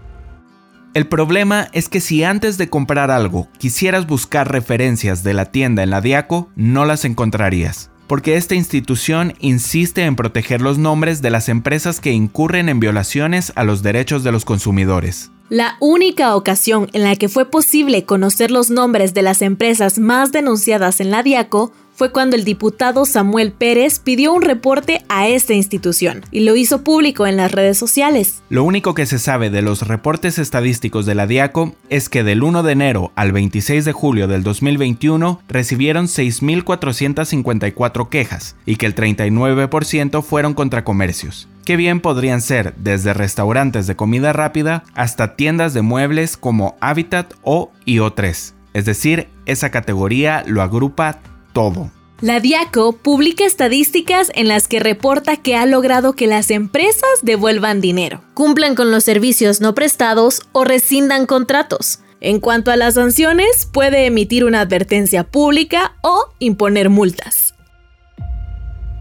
El 0.94 1.08
problema 1.08 1.70
es 1.72 1.88
que 1.88 2.02
si 2.02 2.26
antes 2.26 2.58
de 2.58 2.70
comprar 2.70 3.12
algo 3.12 3.48
quisieras 3.58 4.08
buscar 4.08 4.52
referencias 4.52 5.24
de 5.24 5.34
la 5.34 5.46
tienda 5.46 5.84
en 5.84 5.90
la 5.90 6.02
Diaco, 6.02 6.50
no 6.56 6.84
las 6.86 7.06
encontrarías 7.06 7.92
porque 8.12 8.36
esta 8.36 8.56
institución 8.56 9.36
insiste 9.40 10.04
en 10.04 10.18
proteger 10.18 10.60
los 10.60 10.78
nombres 10.78 11.22
de 11.22 11.30
las 11.30 11.48
empresas 11.48 12.02
que 12.02 12.12
incurren 12.12 12.68
en 12.68 12.82
violaciones 12.82 13.54
a 13.56 13.64
los 13.64 13.84
derechos 13.84 14.22
de 14.26 14.34
los 14.34 14.44
consumidores. 14.44 15.32
La 15.48 15.78
única 15.80 16.36
ocasión 16.36 16.90
en 16.92 17.04
la 17.04 17.16
que 17.16 17.30
fue 17.30 17.50
posible 17.50 18.04
conocer 18.04 18.52
los 18.52 18.70
nombres 18.70 19.14
de 19.14 19.22
las 19.22 19.42
empresas 19.42 19.98
más 19.98 20.34
denunciadas 20.34 21.00
en 21.00 21.10
la 21.10 21.24
Diaco 21.24 21.72
fue 22.02 22.12
cuando 22.12 22.36
el 22.36 22.46
diputado 22.46 23.06
Samuel 23.06 23.52
Pérez 23.52 24.00
pidió 24.00 24.34
un 24.34 24.42
reporte 24.42 25.06
a 25.08 25.28
esta 25.28 25.54
institución 25.54 26.26
y 26.32 26.40
lo 26.40 26.56
hizo 26.56 26.84
público 26.84 27.28
en 27.28 27.38
las 27.38 27.52
redes 27.52 27.78
sociales. 27.78 28.42
Lo 28.50 28.64
único 28.64 28.96
que 28.96 29.06
se 29.06 29.20
sabe 29.20 29.52
de 29.52 29.62
los 29.62 29.88
reportes 29.88 30.40
estadísticos 30.40 31.06
de 31.06 31.14
la 31.14 31.28
DIACO 31.28 31.76
es 31.90 32.10
que 32.10 32.24
del 32.24 32.42
1 32.42 32.64
de 32.64 32.72
enero 32.72 33.12
al 33.14 33.32
26 33.32 33.86
de 33.86 33.92
julio 33.92 34.28
del 34.28 34.42
2021 34.42 35.44
recibieron 35.48 36.08
6.454 36.08 38.10
quejas 38.10 38.56
y 38.66 38.78
que 38.78 38.88
el 38.88 38.96
39% 38.96 40.24
fueron 40.24 40.56
contra 40.56 40.84
comercios 40.84 41.48
que 41.66 41.76
bien 41.76 42.00
podrían 42.00 42.42
ser 42.42 42.74
desde 42.78 43.14
restaurantes 43.14 43.86
de 43.86 43.96
comida 43.96 44.34
rápida 44.34 44.84
hasta 44.96 45.36
tiendas 45.36 45.76
de 45.76 45.84
muebles 45.84 46.36
como 46.36 46.76
Habitat 46.82 47.36
o 47.44 47.70
IO3. 47.86 48.56
Es 48.74 48.86
decir, 48.86 49.28
esa 49.46 49.70
categoría 49.70 50.44
lo 50.48 50.62
agrupa 50.62 51.20
todo. 51.54 51.92
La 52.22 52.40
Diaco 52.40 52.94
publica 52.94 53.46
estadísticas 53.46 54.32
en 54.36 54.48
las 54.48 54.68
que 54.68 54.80
reporta 54.80 55.38
que 55.38 55.56
ha 55.56 55.66
logrado 55.66 56.14
que 56.14 56.28
las 56.28 56.52
empresas 56.52 57.10
devuelvan 57.24 57.82
dinero, 57.82 58.22
cumplan 58.36 58.76
con 58.76 58.92
los 58.92 59.04
servicios 59.04 59.60
no 59.60 59.74
prestados 59.74 60.44
o 60.52 60.64
rescindan 60.64 61.26
contratos. 61.26 62.00
En 62.20 62.40
cuanto 62.40 62.70
a 62.70 62.78
las 62.78 62.94
sanciones, 62.94 63.68
puede 63.74 64.06
emitir 64.06 64.46
una 64.46 64.62
advertencia 64.62 65.24
pública 65.24 65.96
o 66.02 66.26
imponer 66.38 66.92
multas. 66.92 67.56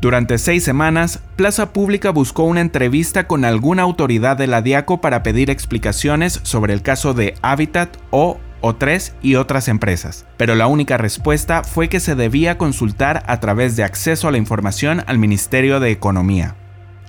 Durante 0.01 0.39
seis 0.39 0.65
semanas, 0.65 1.21
Plaza 1.37 1.75
Pública 1.75 2.09
buscó 2.09 2.45
una 2.45 2.63
entrevista 2.63 3.27
con 3.27 3.45
alguna 3.45 3.83
autoridad 3.83 4.39
de 4.39 4.47
la 4.47 4.63
Diaco 4.63 5.03
para 5.03 5.23
pedir 5.23 5.51
explicaciones 5.51 6.41
sobre 6.43 6.73
el 6.73 6.81
caso 6.81 7.13
de 7.13 7.35
Habitat 7.43 7.99
o 8.11 8.39
O3 8.63 9.13
y 9.23 9.37
otras 9.37 9.69
empresas, 9.69 10.27
pero 10.37 10.55
la 10.55 10.67
única 10.67 10.97
respuesta 10.97 11.65
fue 11.65 11.89
que 11.89 12.01
se 12.01 12.15
debía 12.15 12.59
consultar 12.59 13.23
a 13.27 13.41
través 13.41 13.77
de 13.77 13.85
acceso 13.85 14.29
a 14.29 14.33
la 14.33 14.39
información 14.39 15.03
al 15.07 15.19
Ministerio 15.19 15.81
de 15.81 15.91
Economía. 15.91 16.57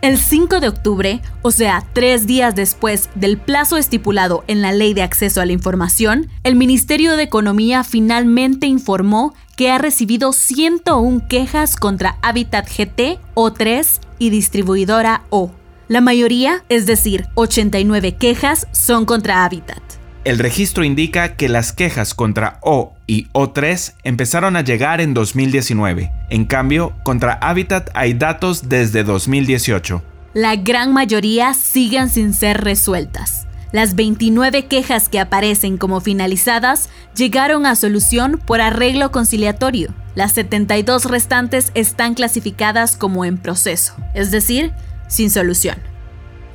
El 0.02 0.18
5 0.18 0.60
de 0.60 0.68
octubre, 0.68 1.22
o 1.44 1.52
sea, 1.52 1.86
tres 1.94 2.26
días 2.26 2.56
después 2.56 3.10
del 3.14 3.38
plazo 3.38 3.78
estipulado 3.78 4.44
en 4.48 4.64
la 4.64 4.72
Ley 4.72 4.96
de 4.96 5.04
Acceso 5.04 5.42
a 5.42 5.46
la 5.46 5.52
Información, 5.52 6.28
el 6.44 6.56
Ministerio 6.56 7.16
de 7.16 7.22
Economía 7.22 7.84
finalmente 7.84 8.66
informó 8.66 9.36
que 9.56 9.70
ha 9.70 9.78
recibido 9.78 10.34
101 10.34 11.28
quejas 11.30 11.76
contra 11.76 12.18
Habitat 12.24 12.68
GT 12.68 13.20
O3 13.36 14.00
y 14.18 14.32
distribuidora 14.32 15.22
O. 15.30 15.52
La 15.88 16.02
mayoría, 16.02 16.64
es 16.68 16.88
decir, 16.88 17.28
89 17.36 18.16
quejas, 18.16 18.66
son 18.72 19.06
contra 19.06 19.46
Habitat. 19.46 20.01
El 20.24 20.38
registro 20.38 20.84
indica 20.84 21.36
que 21.36 21.50
las 21.50 21.74
quejas 21.74 22.14
contra 22.14 22.60
O 22.62 22.94
y 23.08 23.28
O3 23.30 23.94
empezaron 24.04 24.56
a 24.56 24.62
llegar 24.62 25.02
en 25.02 25.16
2019. 25.16 26.12
En 26.30 26.46
cambio, 26.46 26.94
contra 27.04 27.34
Habitat 27.34 27.90
hay 27.96 28.14
datos 28.14 28.70
desde 28.70 29.04
2018. 29.04 30.04
La 30.36 30.56
gran 30.56 30.94
mayoría 30.94 31.56
siguen 31.56 32.10
sin 32.10 32.36
ser 32.36 32.62
resueltas. 32.62 33.48
Las 33.72 33.96
29 33.96 34.68
quejas 34.68 35.10
que 35.10 35.20
aparecen 35.20 35.78
como 35.78 36.02
finalizadas 36.02 36.90
llegaron 37.16 37.66
a 37.66 37.76
solución 37.76 38.40
por 38.46 38.62
arreglo 38.62 39.12
conciliatorio. 39.12 39.92
Las 40.14 40.34
72 40.34 41.06
restantes 41.06 41.72
están 41.74 42.14
clasificadas 42.14 42.96
como 42.96 43.26
en 43.26 43.40
proceso, 43.40 43.96
es 44.14 44.30
decir, 44.30 44.72
sin 45.08 45.32
solución. 45.32 45.78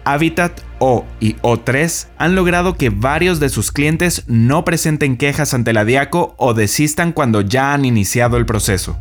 Habitat 0.07 0.61
O 0.79 1.05
y 1.21 1.35
O3 1.37 2.07
han 2.17 2.35
logrado 2.35 2.75
que 2.77 2.91
varios 2.91 3.41
de 3.41 3.49
sus 3.49 3.73
clientes 3.73 4.23
no 4.27 4.65
presenten 4.65 5.17
quejas 5.17 5.53
ante 5.53 5.73
la 5.73 5.85
DIACO 5.85 6.35
o 6.39 6.55
desistan 6.55 7.13
cuando 7.13 7.43
ya 7.43 7.75
han 7.75 7.85
iniciado 7.85 8.37
el 8.37 8.47
proceso. 8.47 8.97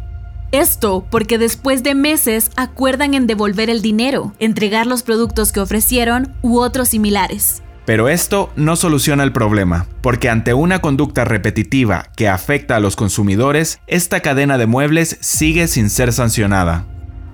Esto 0.51 1.05
porque 1.09 1.37
después 1.37 1.83
de 1.83 1.95
meses 1.95 2.49
acuerdan 2.55 3.13
en 3.13 3.27
devolver 3.27 3.69
el 3.69 3.81
dinero, 3.81 4.33
entregar 4.39 4.87
los 4.87 5.03
productos 5.03 5.51
que 5.51 5.59
ofrecieron 5.59 6.33
u 6.41 6.59
otros 6.59 6.89
similares. 6.89 7.61
Pero 7.85 8.09
esto 8.09 8.51
no 8.55 8.75
soluciona 8.75 9.23
el 9.23 9.31
problema, 9.31 9.85
porque 10.01 10.29
ante 10.29 10.55
una 10.55 10.79
conducta 10.79 11.23
repetitiva 11.23 12.07
que 12.15 12.27
afecta 12.27 12.77
a 12.77 12.79
los 12.79 12.95
consumidores, 12.95 13.79
esta 13.85 14.21
cadena 14.21 14.57
de 14.57 14.65
muebles 14.65 15.17
sigue 15.21 15.67
sin 15.67 15.91
ser 15.91 16.11
sancionada 16.11 16.87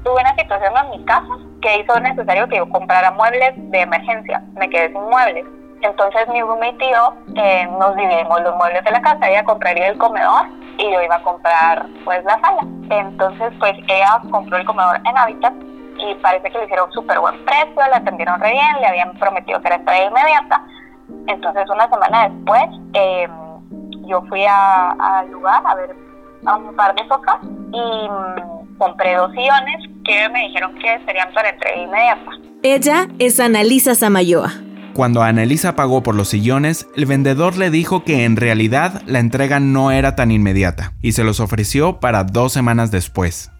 tuve 0.04 0.22
una 0.22 0.36
situación 0.36 0.74
en 0.84 1.00
mi 1.00 1.06
casa 1.06 1.38
que 1.62 1.80
hizo 1.80 2.00
necesario 2.00 2.48
que 2.48 2.58
yo 2.58 2.70
comprara 2.70 3.12
muebles 3.12 3.54
de 3.56 3.82
emergencia. 3.82 4.42
Me 4.54 4.70
quedé 4.70 4.92
sin 4.92 5.02
muebles. 5.02 5.46
Entonces 5.82 6.28
mi 6.30 6.42
roommate 6.42 6.76
y 6.76 6.78
tío 6.78 7.14
eh, 7.36 7.68
nos 7.80 7.96
dividimos 7.96 8.42
los 8.42 8.56
muebles 8.56 8.84
de 8.84 8.92
la 8.92 9.02
casa. 9.02 9.30
Ella 9.30 9.44
compraría 9.44 9.88
el 9.88 9.98
comedor 9.98 10.48
y 10.78 10.92
yo 10.92 11.02
iba 11.02 11.16
a 11.16 11.24
comprar 11.24 11.86
pues 12.04 12.24
la 12.24 12.40
sala. 12.40 12.62
Entonces 12.90 13.54
pues 13.60 13.74
ella 13.88 14.22
compró 14.30 14.58
el 14.58 14.66
comedor 14.66 14.98
en 15.06 15.18
Habitat 15.18 15.54
y 15.98 16.16
parece 16.16 16.50
que 16.50 16.58
le 16.58 16.66
hicieron 16.66 16.92
súper 16.92 17.20
buen 17.20 17.44
precio, 17.46 17.76
la 17.76 17.98
atendieron 17.98 18.40
re 18.40 18.52
bien, 18.52 18.80
le 18.80 18.88
habían 18.88 19.14
prometido 19.20 19.62
que 19.62 19.68
era 19.68 19.78
entrega 19.78 20.06
inmediata. 20.06 20.66
Entonces 21.28 21.70
una 21.70 21.90
semana 21.90 22.30
después 22.30 22.64
eh, 22.94 23.28
yo 24.06 24.22
fui 24.24 24.46
al 24.48 25.30
lugar 25.32 25.62
a 25.66 25.76
ver 25.76 25.96
a 26.46 26.56
un 26.56 26.76
par 26.76 26.96
de 26.96 27.08
sofás 27.08 27.38
y 27.44 28.10
mm, 28.10 28.51
compré 28.82 29.14
dos 29.14 29.32
sillones 29.34 29.78
que 30.04 30.28
me 30.30 30.40
dijeron 30.48 30.74
que 30.80 31.00
serían 31.06 31.32
para 31.36 31.50
entrega 31.50 31.78
inmediata. 31.78 32.32
Ella 32.64 33.08
es 33.20 33.40
Analisa 33.40 33.94
Samayoa. 33.94 34.50
Cuando 34.96 35.22
Analisa 35.22 35.76
pagó 35.76 36.02
por 36.02 36.16
los 36.16 36.30
sillones, 36.30 36.88
el 36.98 37.06
vendedor 37.06 37.58
le 37.58 37.70
dijo 37.70 38.04
que 38.04 38.26
en 38.26 38.38
realidad 38.38 39.04
la 39.06 39.20
entrega 39.20 39.60
no 39.60 39.92
era 39.92 40.16
tan 40.16 40.32
inmediata 40.32 40.94
y 41.00 41.12
se 41.12 41.24
los 41.24 41.40
ofreció 41.40 42.00
para 42.00 42.24
dos 42.24 42.54
semanas 42.54 42.90
después. 42.90 43.52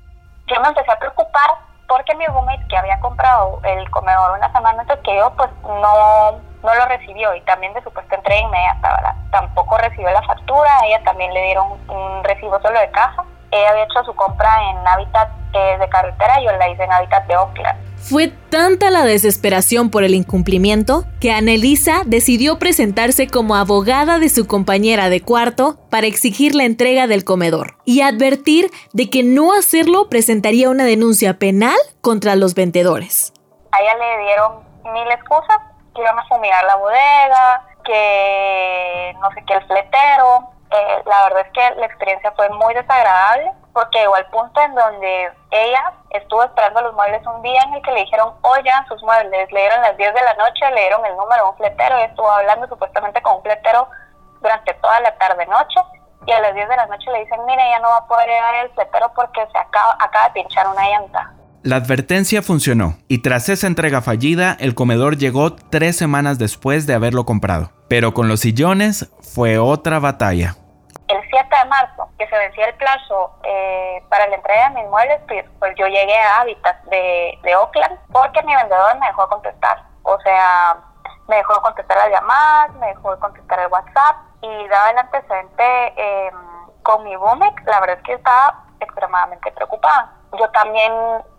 Yo 0.48 0.60
me 0.60 0.70
empecé 0.70 0.92
a 0.92 0.98
preocupar 0.98 1.52
porque 1.88 2.16
mi 2.16 2.26
roommate 2.26 2.66
que 2.68 2.78
había 2.78 3.00
comprado 3.00 3.62
el 3.64 3.88
comedor 3.92 4.40
una 4.40 4.52
semana 4.52 4.82
antes 4.82 4.98
que 5.04 5.16
yo, 5.16 5.32
pues 5.38 5.52
no, 5.64 6.32
no 6.64 6.76
lo 6.76 6.86
recibió 6.88 7.36
y 7.36 7.42
también 7.42 7.76
de 7.76 7.84
supuesto 7.84 8.16
entrega 8.16 8.42
inmediata, 8.42 8.96
¿verdad? 8.96 9.16
Tampoco 9.30 9.78
recibió 9.78 10.10
la 10.10 10.24
factura, 10.24 10.80
a 10.80 10.86
ella 10.88 11.04
también 11.04 11.32
le 11.32 11.44
dieron 11.44 11.74
un 11.88 12.24
recibo 12.24 12.60
solo 12.60 12.80
de 12.80 12.90
caja. 12.90 13.24
Ella 13.52 13.70
había 13.70 13.84
hecho 13.84 14.04
su 14.06 14.16
compra 14.16 14.50
en 14.70 14.88
Habitat 14.88 15.30
eh, 15.54 15.78
de 15.80 15.90
carretera, 15.90 16.42
yo 16.42 16.52
la 16.54 16.70
hice 16.70 16.84
en 16.84 16.92
Habitat 16.92 17.28
de 17.28 17.36
Oakland. 17.36 17.92
Fue 17.98 18.30
tanta 18.50 18.90
la 18.90 19.04
desesperación 19.04 19.92
por 19.92 20.04
el 20.04 20.16
incumplimiento 20.16 21.04
que 21.20 21.32
Anelisa 21.32 22.02
decidió 22.06 22.58
presentarse 22.58 23.28
como 23.28 23.56
abogada 23.56 24.18
de 24.18 24.30
su 24.30 24.48
compañera 24.48 25.10
de 25.10 25.22
cuarto 25.22 25.78
para 25.90 26.08
exigir 26.08 26.56
la 26.56 26.64
entrega 26.64 27.06
del 27.08 27.24
comedor 27.24 27.76
y 27.86 28.02
advertir 28.02 28.72
de 28.94 29.10
que 29.10 29.24
no 29.24 29.54
hacerlo 29.54 30.10
presentaría 30.10 30.70
una 30.70 30.86
denuncia 30.86 31.38
penal 31.38 31.78
contra 32.02 32.36
los 32.36 32.56
vendedores. 32.56 33.34
A 33.72 33.82
ella 33.82 33.96
le 33.96 34.24
dieron 34.24 34.72
mil 34.94 35.12
excusas, 35.12 35.58
que 35.94 36.02
iban 36.02 36.18
a 36.18 36.26
fumigar 36.28 36.64
la 36.66 36.76
bodega, 36.78 37.68
que 37.84 39.14
no 39.22 39.30
sé 39.32 39.44
qué 39.46 39.54
el 39.54 39.68
fletero. 39.68 40.50
Eh, 40.72 41.04
la 41.06 41.24
verdad 41.26 41.46
es 41.46 41.52
que 41.52 41.80
la 41.80 41.86
experiencia 41.86 42.32
fue 42.32 42.48
muy 42.50 42.74
desagradable 42.74 43.52
porque 43.74 44.00
llegó 44.00 44.16
al 44.16 44.26
punto 44.28 44.62
en 44.62 44.74
donde 44.74 45.32
ella 45.52 45.94
estuvo 46.12 46.44
esperando 46.44 46.82
los 46.82 46.94
muebles 46.94 47.22
un 47.28 47.42
día 47.42 47.62
en 47.64 47.74
el 47.74 47.82
que 47.82 47.92
le 47.92 48.02
dijeron, 48.02 48.34
oye, 48.42 48.72
sus 48.88 49.02
muebles, 49.04 49.52
le 49.52 49.60
dieron 49.60 49.82
las 49.82 49.98
10 49.98 50.14
de 50.14 50.22
la 50.22 50.34
noche, 50.36 50.72
le 50.74 50.82
dieron 50.82 51.06
el 51.06 51.16
número 51.18 51.44
de 51.44 51.50
un 51.50 51.58
fletero 51.58 52.00
y 52.00 52.04
estuvo 52.04 52.30
hablando 52.32 52.68
supuestamente 52.68 53.22
con 53.22 53.38
un 53.38 53.44
fletero 53.44 53.88
durante 54.42 54.74
toda 54.76 55.00
la 55.02 55.18
tarde-noche 55.18 55.80
y 56.26 56.32
a 56.32 56.40
las 56.40 56.54
10 56.54 56.70
de 56.70 56.76
la 56.76 56.86
noche 56.86 57.12
le 57.12 57.20
dicen, 57.20 57.46
mire, 57.46 57.64
ya 57.70 57.80
no 57.80 57.90
va 57.90 57.98
a 57.98 58.08
poder 58.08 58.28
llegar 58.28 58.56
el 58.66 58.72
fletero 58.72 59.12
porque 59.14 59.42
se 59.52 59.58
acaba, 59.58 59.98
acaba 60.00 60.28
de 60.30 60.34
pinchar 60.42 60.68
una 60.68 60.88
llanta. 60.88 61.34
La 61.64 61.76
advertencia 61.76 62.42
funcionó 62.42 62.98
y 63.08 63.22
tras 63.22 63.50
esa 63.50 63.68
entrega 63.68 64.02
fallida 64.02 64.58
el 64.60 64.74
comedor 64.74 65.18
llegó 65.18 65.54
tres 65.54 65.98
semanas 65.98 66.40
después 66.40 66.88
de 66.88 66.96
haberlo 66.96 67.26
comprado. 67.26 67.72
Pero 67.88 68.14
con 68.14 68.28
los 68.28 68.40
sillones 68.40 69.12
fue 69.22 69.60
otra 69.60 70.00
batalla 70.00 70.56
el 71.12 71.30
7 71.30 71.48
de 71.56 71.66
marzo, 71.66 72.10
que 72.18 72.28
se 72.28 72.38
vencía 72.38 72.68
el 72.68 72.76
plazo 72.76 73.32
eh, 73.44 74.04
para 74.10 74.28
la 74.28 74.36
entrega 74.36 74.70
de 74.70 74.82
mis 74.82 74.90
muebles, 74.90 75.20
pues, 75.28 75.46
pues, 75.60 75.76
yo 75.78 75.88
llegué 75.88 76.18
a 76.18 76.42
Habitat 76.42 76.84
de, 76.86 77.56
Oakland 77.56 78.00
porque 78.12 78.42
mi 78.44 78.56
vendedor 78.56 78.98
me 79.00 79.08
dejó 79.08 79.28
contestar. 79.28 79.84
O 80.04 80.20
sea, 80.22 80.78
me 81.28 81.38
dejó 81.38 81.62
contestar 81.62 81.98
las 81.98 82.10
llamadas, 82.10 82.74
me 82.76 82.88
dejó 82.88 83.18
contestar 83.20 83.60
el 83.60 83.68
WhatsApp 83.68 84.18
y 84.42 84.68
daba 84.68 84.90
el 84.90 84.98
antecedente 84.98 85.94
em, 85.96 86.36
con 86.84 87.04
mi 87.04 87.16
Boomic, 87.16 87.62
la 87.66 87.80
verdad 87.80 87.98
es 87.98 88.04
que 88.04 88.14
estaba 88.14 88.64
extremadamente 88.80 89.52
preocupada. 89.52 90.12
Yo 90.40 90.50
también 90.50 90.92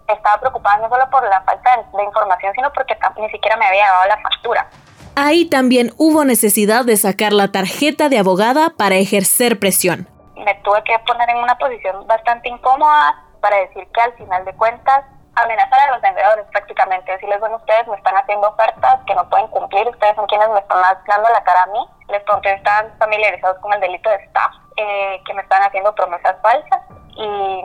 estaba 0.07 0.38
preocupada 0.38 0.76
no 0.79 0.88
solo 0.88 1.09
por 1.11 1.29
la 1.29 1.41
falta 1.43 1.85
de 1.93 2.05
información, 2.05 2.52
sino 2.55 2.73
porque 2.73 2.97
ni 3.17 3.29
siquiera 3.31 3.57
me 3.57 3.67
había 3.67 3.91
dado 3.91 4.07
la 4.07 4.19
factura. 4.19 4.67
Ahí 5.14 5.45
también 5.45 5.92
hubo 5.99 6.25
necesidad 6.25 6.87
de 6.87 6.97
sacar 6.97 7.35
la 7.35 7.52
tarjeta 7.52 8.09
de 8.09 8.19
abogada 8.19 8.71
para 8.78 8.95
ejercer 8.95 9.59
presión. 9.59 10.09
Me 10.37 10.54
tuve 10.64 10.83
que 10.85 10.99
poner 11.07 11.28
en 11.28 11.37
una 11.37 11.57
posición 11.59 12.07
bastante 12.07 12.49
incómoda 12.49 13.23
para 13.40 13.57
decir 13.59 13.87
que 13.92 14.00
al 14.00 14.14
final 14.14 14.45
de 14.47 14.54
cuentas 14.54 15.04
amenazar 15.35 15.81
a 15.81 15.92
los 15.92 16.00
vendedores 16.00 16.47
prácticamente, 16.50 17.12
decirles, 17.12 17.40
bueno, 17.40 17.57
ustedes 17.57 17.87
me 17.88 17.97
están 17.97 18.16
haciendo 18.16 18.49
ofertas 18.49 19.00
que 19.07 19.14
no 19.14 19.28
pueden 19.28 19.49
cumplir, 19.49 19.87
ustedes 19.88 20.14
son 20.14 20.26
quienes 20.26 20.49
me 20.50 20.61
están 20.61 20.83
dando 21.07 21.28
la 21.31 21.42
cara 21.42 21.62
a 21.62 21.66
mí, 21.66 21.87
les 22.09 22.23
conté 22.25 22.52
están 22.52 22.92
familiarizados 22.99 23.59
con 23.59 23.73
el 23.73 23.81
delito 23.81 24.11
de 24.11 24.16
staff, 24.16 24.52
eh, 24.76 25.21
que 25.25 25.35
me 25.35 25.42
están 25.42 25.62
haciendo 25.62 25.95
promesas 25.95 26.37
falsas 26.42 26.81
y 27.16 27.62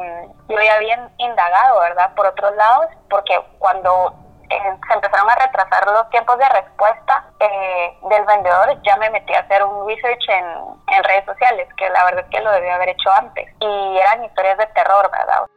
yo 0.49 0.57
ya 0.61 0.75
había 0.75 1.09
indagado, 1.17 1.79
¿verdad? 1.79 2.13
Por 2.15 2.27
otros 2.27 2.55
lados, 2.55 2.87
porque 3.09 3.37
cuando 3.59 4.13
eh, 4.49 4.77
se 4.87 4.93
empezaron 4.93 5.29
a 5.29 5.35
retrasar 5.35 5.85
los 5.87 6.09
tiempos 6.09 6.37
de 6.37 6.49
respuesta 6.49 7.25
eh, 7.39 7.97
del 8.09 8.25
vendedor, 8.25 8.81
ya 8.83 8.97
me 8.97 9.09
metí 9.09 9.33
a 9.33 9.39
hacer 9.39 9.63
un 9.63 9.87
research 9.87 10.29
en, 10.29 10.45
en 10.95 11.03
redes 11.03 11.25
sociales, 11.25 11.67
que 11.77 11.89
la 11.89 12.05
verdad 12.05 12.25
es 12.25 12.29
que 12.29 12.41
lo 12.41 12.51
debía 12.51 12.75
haber 12.75 12.89
hecho 12.89 13.11
antes. 13.11 13.47
Y 13.59 13.97
eran 13.97 14.23
historias 14.23 14.57
de 14.57 14.67
terror, 14.67 15.09
¿verdad? 15.11 15.47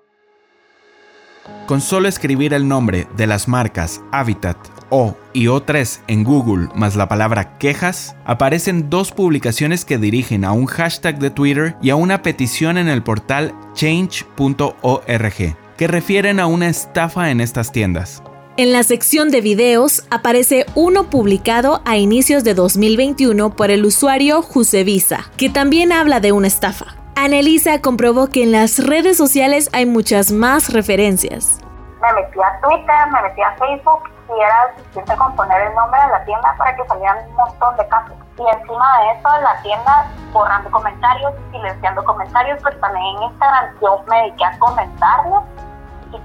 Con 1.67 1.81
solo 1.81 2.09
escribir 2.09 2.53
el 2.53 2.67
nombre 2.67 3.07
de 3.17 3.27
las 3.27 3.49
marcas 3.49 4.01
Habitat, 4.13 4.57
O 4.91 5.15
y 5.33 5.47
O3 5.47 6.03
en 6.09 6.25
Google 6.25 6.69
más 6.75 6.97
la 6.97 7.09
palabra 7.09 7.59
quejas, 7.59 8.17
aparecen 8.25 8.91
dos 8.91 9.13
publicaciones 9.13 9.85
que 9.85 9.99
dirigen 9.99 10.45
a 10.45 10.53
un 10.53 10.67
hashtag 10.67 11.19
de 11.19 11.31
Twitter 11.31 11.77
y 11.81 11.91
a 11.91 11.97
una 11.97 12.23
petición 12.23 12.77
en 12.77 12.89
el 12.89 13.03
portal 13.03 13.55
change.org, 13.75 15.57
que 15.77 15.87
refieren 15.87 16.41
a 16.41 16.47
una 16.47 16.69
estafa 16.69 17.31
en 17.31 17.41
estas 17.41 17.71
tiendas. 17.71 18.23
En 18.61 18.75
la 18.75 18.83
sección 18.83 19.31
de 19.31 19.41
videos 19.41 20.07
aparece 20.11 20.67
uno 20.75 21.05
publicado 21.05 21.81
a 21.87 21.97
inicios 21.97 22.45
de 22.45 22.53
2021 22.53 23.57
por 23.57 23.71
el 23.71 23.87
usuario 23.87 24.43
Jusevisa, 24.43 25.21
que 25.39 25.49
también 25.49 25.93
habla 25.93 26.21
de 26.21 26.33
una 26.33 26.49
estafa. 26.49 26.85
Anelisa 27.17 27.81
comprobó 27.81 28.27
que 28.27 28.43
en 28.43 28.53
las 28.53 28.87
redes 28.87 29.17
sociales 29.17 29.71
hay 29.73 29.87
muchas 29.87 30.31
más 30.31 30.75
referencias. 30.75 31.59
Me 32.03 32.13
metí 32.13 32.39
a 32.39 32.61
Twitter, 32.61 32.97
me 33.11 33.23
metí 33.23 33.41
a 33.41 33.53
Facebook 33.53 34.03
y 34.29 34.43
era 34.43 34.77
suficiente 34.77 35.17
con 35.17 35.35
poner 35.37 35.59
el 35.63 35.75
nombre 35.75 35.99
de 35.99 36.09
la 36.09 36.25
tienda 36.27 36.55
para 36.59 36.77
que 36.77 36.87
salieran 36.87 37.17
un 37.31 37.37
montón 37.37 37.77
de 37.79 37.89
casos. 37.89 38.17
Y 38.37 38.43
encima 38.43 39.01
de 39.01 39.19
eso, 39.19 39.29
la 39.41 39.63
tienda 39.63 40.13
borrando 40.35 40.71
comentarios, 40.71 41.33
silenciando 41.51 42.05
comentarios, 42.05 42.61
pero 42.63 42.79
también 42.81 43.07
en 43.07 43.23
Instagram 43.23 43.75
yo 43.81 44.05
me 44.07 44.17
dediqué 44.17 44.45
a 44.45 44.59
comentarlos 44.59 45.45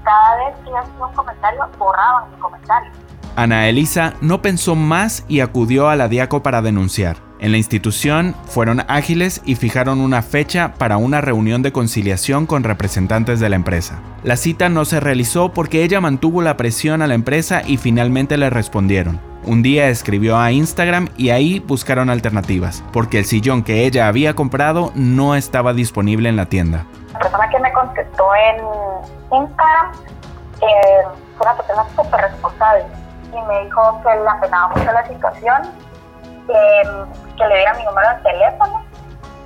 cada 0.04 0.36
vez 0.36 0.56
que 0.64 1.14
comentario, 1.14 1.60
borraban 1.78 2.30
mi 2.30 2.36
comentario. 2.38 2.92
Ana 3.36 3.68
Elisa 3.68 4.14
no 4.22 4.40
pensó 4.40 4.74
más 4.74 5.24
y 5.28 5.40
acudió 5.40 5.88
a 5.88 5.96
la 5.96 6.08
Diaco 6.08 6.42
para 6.42 6.62
denunciar. 6.62 7.18
En 7.38 7.52
la 7.52 7.58
institución 7.58 8.34
fueron 8.46 8.82
ágiles 8.88 9.42
y 9.44 9.56
fijaron 9.56 10.00
una 10.00 10.22
fecha 10.22 10.72
para 10.78 10.96
una 10.96 11.20
reunión 11.20 11.60
de 11.60 11.70
conciliación 11.70 12.46
con 12.46 12.64
representantes 12.64 13.38
de 13.38 13.50
la 13.50 13.56
empresa. 13.56 14.00
La 14.24 14.38
cita 14.38 14.70
no 14.70 14.86
se 14.86 15.00
realizó 15.00 15.52
porque 15.52 15.84
ella 15.84 16.00
mantuvo 16.00 16.40
la 16.40 16.56
presión 16.56 17.02
a 17.02 17.06
la 17.06 17.14
empresa 17.14 17.62
y 17.66 17.76
finalmente 17.76 18.38
le 18.38 18.48
respondieron. 18.48 19.20
Un 19.44 19.62
día 19.62 19.90
escribió 19.90 20.38
a 20.38 20.50
Instagram 20.50 21.08
y 21.18 21.28
ahí 21.28 21.60
buscaron 21.60 22.08
alternativas, 22.08 22.82
porque 22.92 23.18
el 23.18 23.26
sillón 23.26 23.62
que 23.62 23.86
ella 23.86 24.08
había 24.08 24.34
comprado 24.34 24.92
no 24.94 25.36
estaba 25.36 25.74
disponible 25.74 26.30
en 26.30 26.36
la 26.36 26.46
tienda. 26.46 26.86
Persona 27.18 27.48
que 27.48 27.58
me 27.58 27.72
contestó 27.72 28.34
en 28.34 28.56
Instagram 29.32 29.92
eh, 30.60 31.06
fue 31.36 31.46
una 31.46 31.56
persona 31.56 31.86
súper 31.94 32.20
responsable 32.20 32.86
y 33.32 33.40
me 33.46 33.64
dijo 33.64 34.00
que 34.02 34.08
le 34.08 34.28
apenaba 34.28 34.68
mucho 34.68 34.92
la 34.92 35.06
situación 35.06 35.86
que 36.46 37.46
le 37.46 37.56
diera 37.56 37.74
mi 37.74 37.84
número 37.84 38.08
de 38.08 38.30
teléfono 38.30 38.84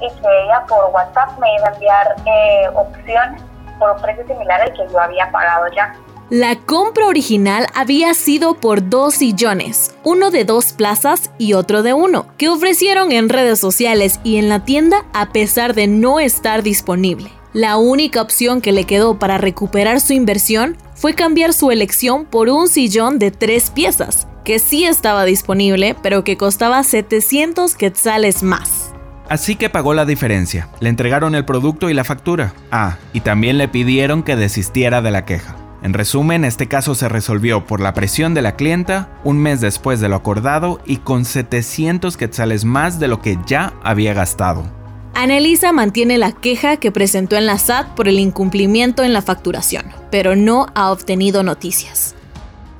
y 0.00 0.08
que 0.08 0.44
ella 0.44 0.64
por 0.68 0.90
WhatsApp 0.92 1.38
me 1.38 1.54
iba 1.56 1.68
a 1.68 1.72
enviar 1.72 2.16
eh, 2.26 2.68
opciones 2.74 3.42
por 3.78 3.90
un 3.92 4.02
precio 4.02 4.26
similar 4.26 4.60
al 4.60 4.72
que 4.72 4.86
yo 4.90 5.00
había 5.00 5.30
pagado 5.30 5.66
ya. 5.74 5.94
La 6.30 6.54
compra 6.54 7.06
original 7.06 7.66
había 7.74 8.14
sido 8.14 8.54
por 8.54 8.88
dos 8.88 9.14
sillones, 9.14 9.96
uno 10.04 10.30
de 10.30 10.44
dos 10.44 10.72
plazas 10.72 11.32
y 11.38 11.54
otro 11.54 11.82
de 11.82 11.92
uno, 11.92 12.26
que 12.38 12.48
ofrecieron 12.48 13.10
en 13.10 13.28
redes 13.28 13.58
sociales 13.58 14.20
y 14.22 14.38
en 14.38 14.48
la 14.48 14.60
tienda 14.60 14.98
a 15.12 15.30
pesar 15.32 15.74
de 15.74 15.88
no 15.88 16.20
estar 16.20 16.62
disponible. 16.62 17.32
La 17.52 17.78
única 17.78 18.22
opción 18.22 18.60
que 18.60 18.70
le 18.70 18.84
quedó 18.84 19.18
para 19.18 19.36
recuperar 19.36 20.00
su 20.00 20.12
inversión 20.12 20.76
fue 20.94 21.14
cambiar 21.14 21.52
su 21.52 21.72
elección 21.72 22.24
por 22.24 22.48
un 22.48 22.68
sillón 22.68 23.18
de 23.18 23.32
tres 23.32 23.70
piezas, 23.70 24.28
que 24.44 24.60
sí 24.60 24.84
estaba 24.84 25.24
disponible, 25.24 25.96
pero 26.00 26.22
que 26.22 26.36
costaba 26.36 26.84
700 26.84 27.74
quetzales 27.74 28.44
más. 28.44 28.92
Así 29.28 29.56
que 29.56 29.68
pagó 29.68 29.94
la 29.94 30.04
diferencia. 30.04 30.68
Le 30.78 30.90
entregaron 30.90 31.34
el 31.34 31.44
producto 31.44 31.90
y 31.90 31.94
la 31.94 32.04
factura. 32.04 32.54
Ah, 32.70 32.98
y 33.12 33.22
también 33.22 33.58
le 33.58 33.66
pidieron 33.66 34.22
que 34.22 34.36
desistiera 34.36 35.02
de 35.02 35.10
la 35.10 35.24
queja. 35.24 35.56
En 35.82 35.92
resumen, 35.92 36.44
este 36.44 36.68
caso 36.68 36.94
se 36.94 37.08
resolvió 37.08 37.66
por 37.66 37.80
la 37.80 37.94
presión 37.94 38.32
de 38.32 38.42
la 38.42 38.54
clienta 38.54 39.08
un 39.24 39.38
mes 39.38 39.60
después 39.60 39.98
de 39.98 40.08
lo 40.08 40.14
acordado 40.14 40.80
y 40.86 40.98
con 40.98 41.24
700 41.24 42.16
quetzales 42.16 42.64
más 42.64 43.00
de 43.00 43.08
lo 43.08 43.20
que 43.20 43.38
ya 43.44 43.72
había 43.82 44.14
gastado. 44.14 44.79
Anelisa 45.14 45.72
mantiene 45.72 46.18
la 46.18 46.32
queja 46.32 46.76
que 46.76 46.92
presentó 46.92 47.36
en 47.36 47.46
la 47.46 47.58
SAT 47.58 47.94
por 47.94 48.08
el 48.08 48.18
incumplimiento 48.18 49.02
en 49.02 49.12
la 49.12 49.22
facturación, 49.22 49.84
pero 50.10 50.36
no 50.36 50.66
ha 50.74 50.90
obtenido 50.90 51.42
noticias. 51.42 52.14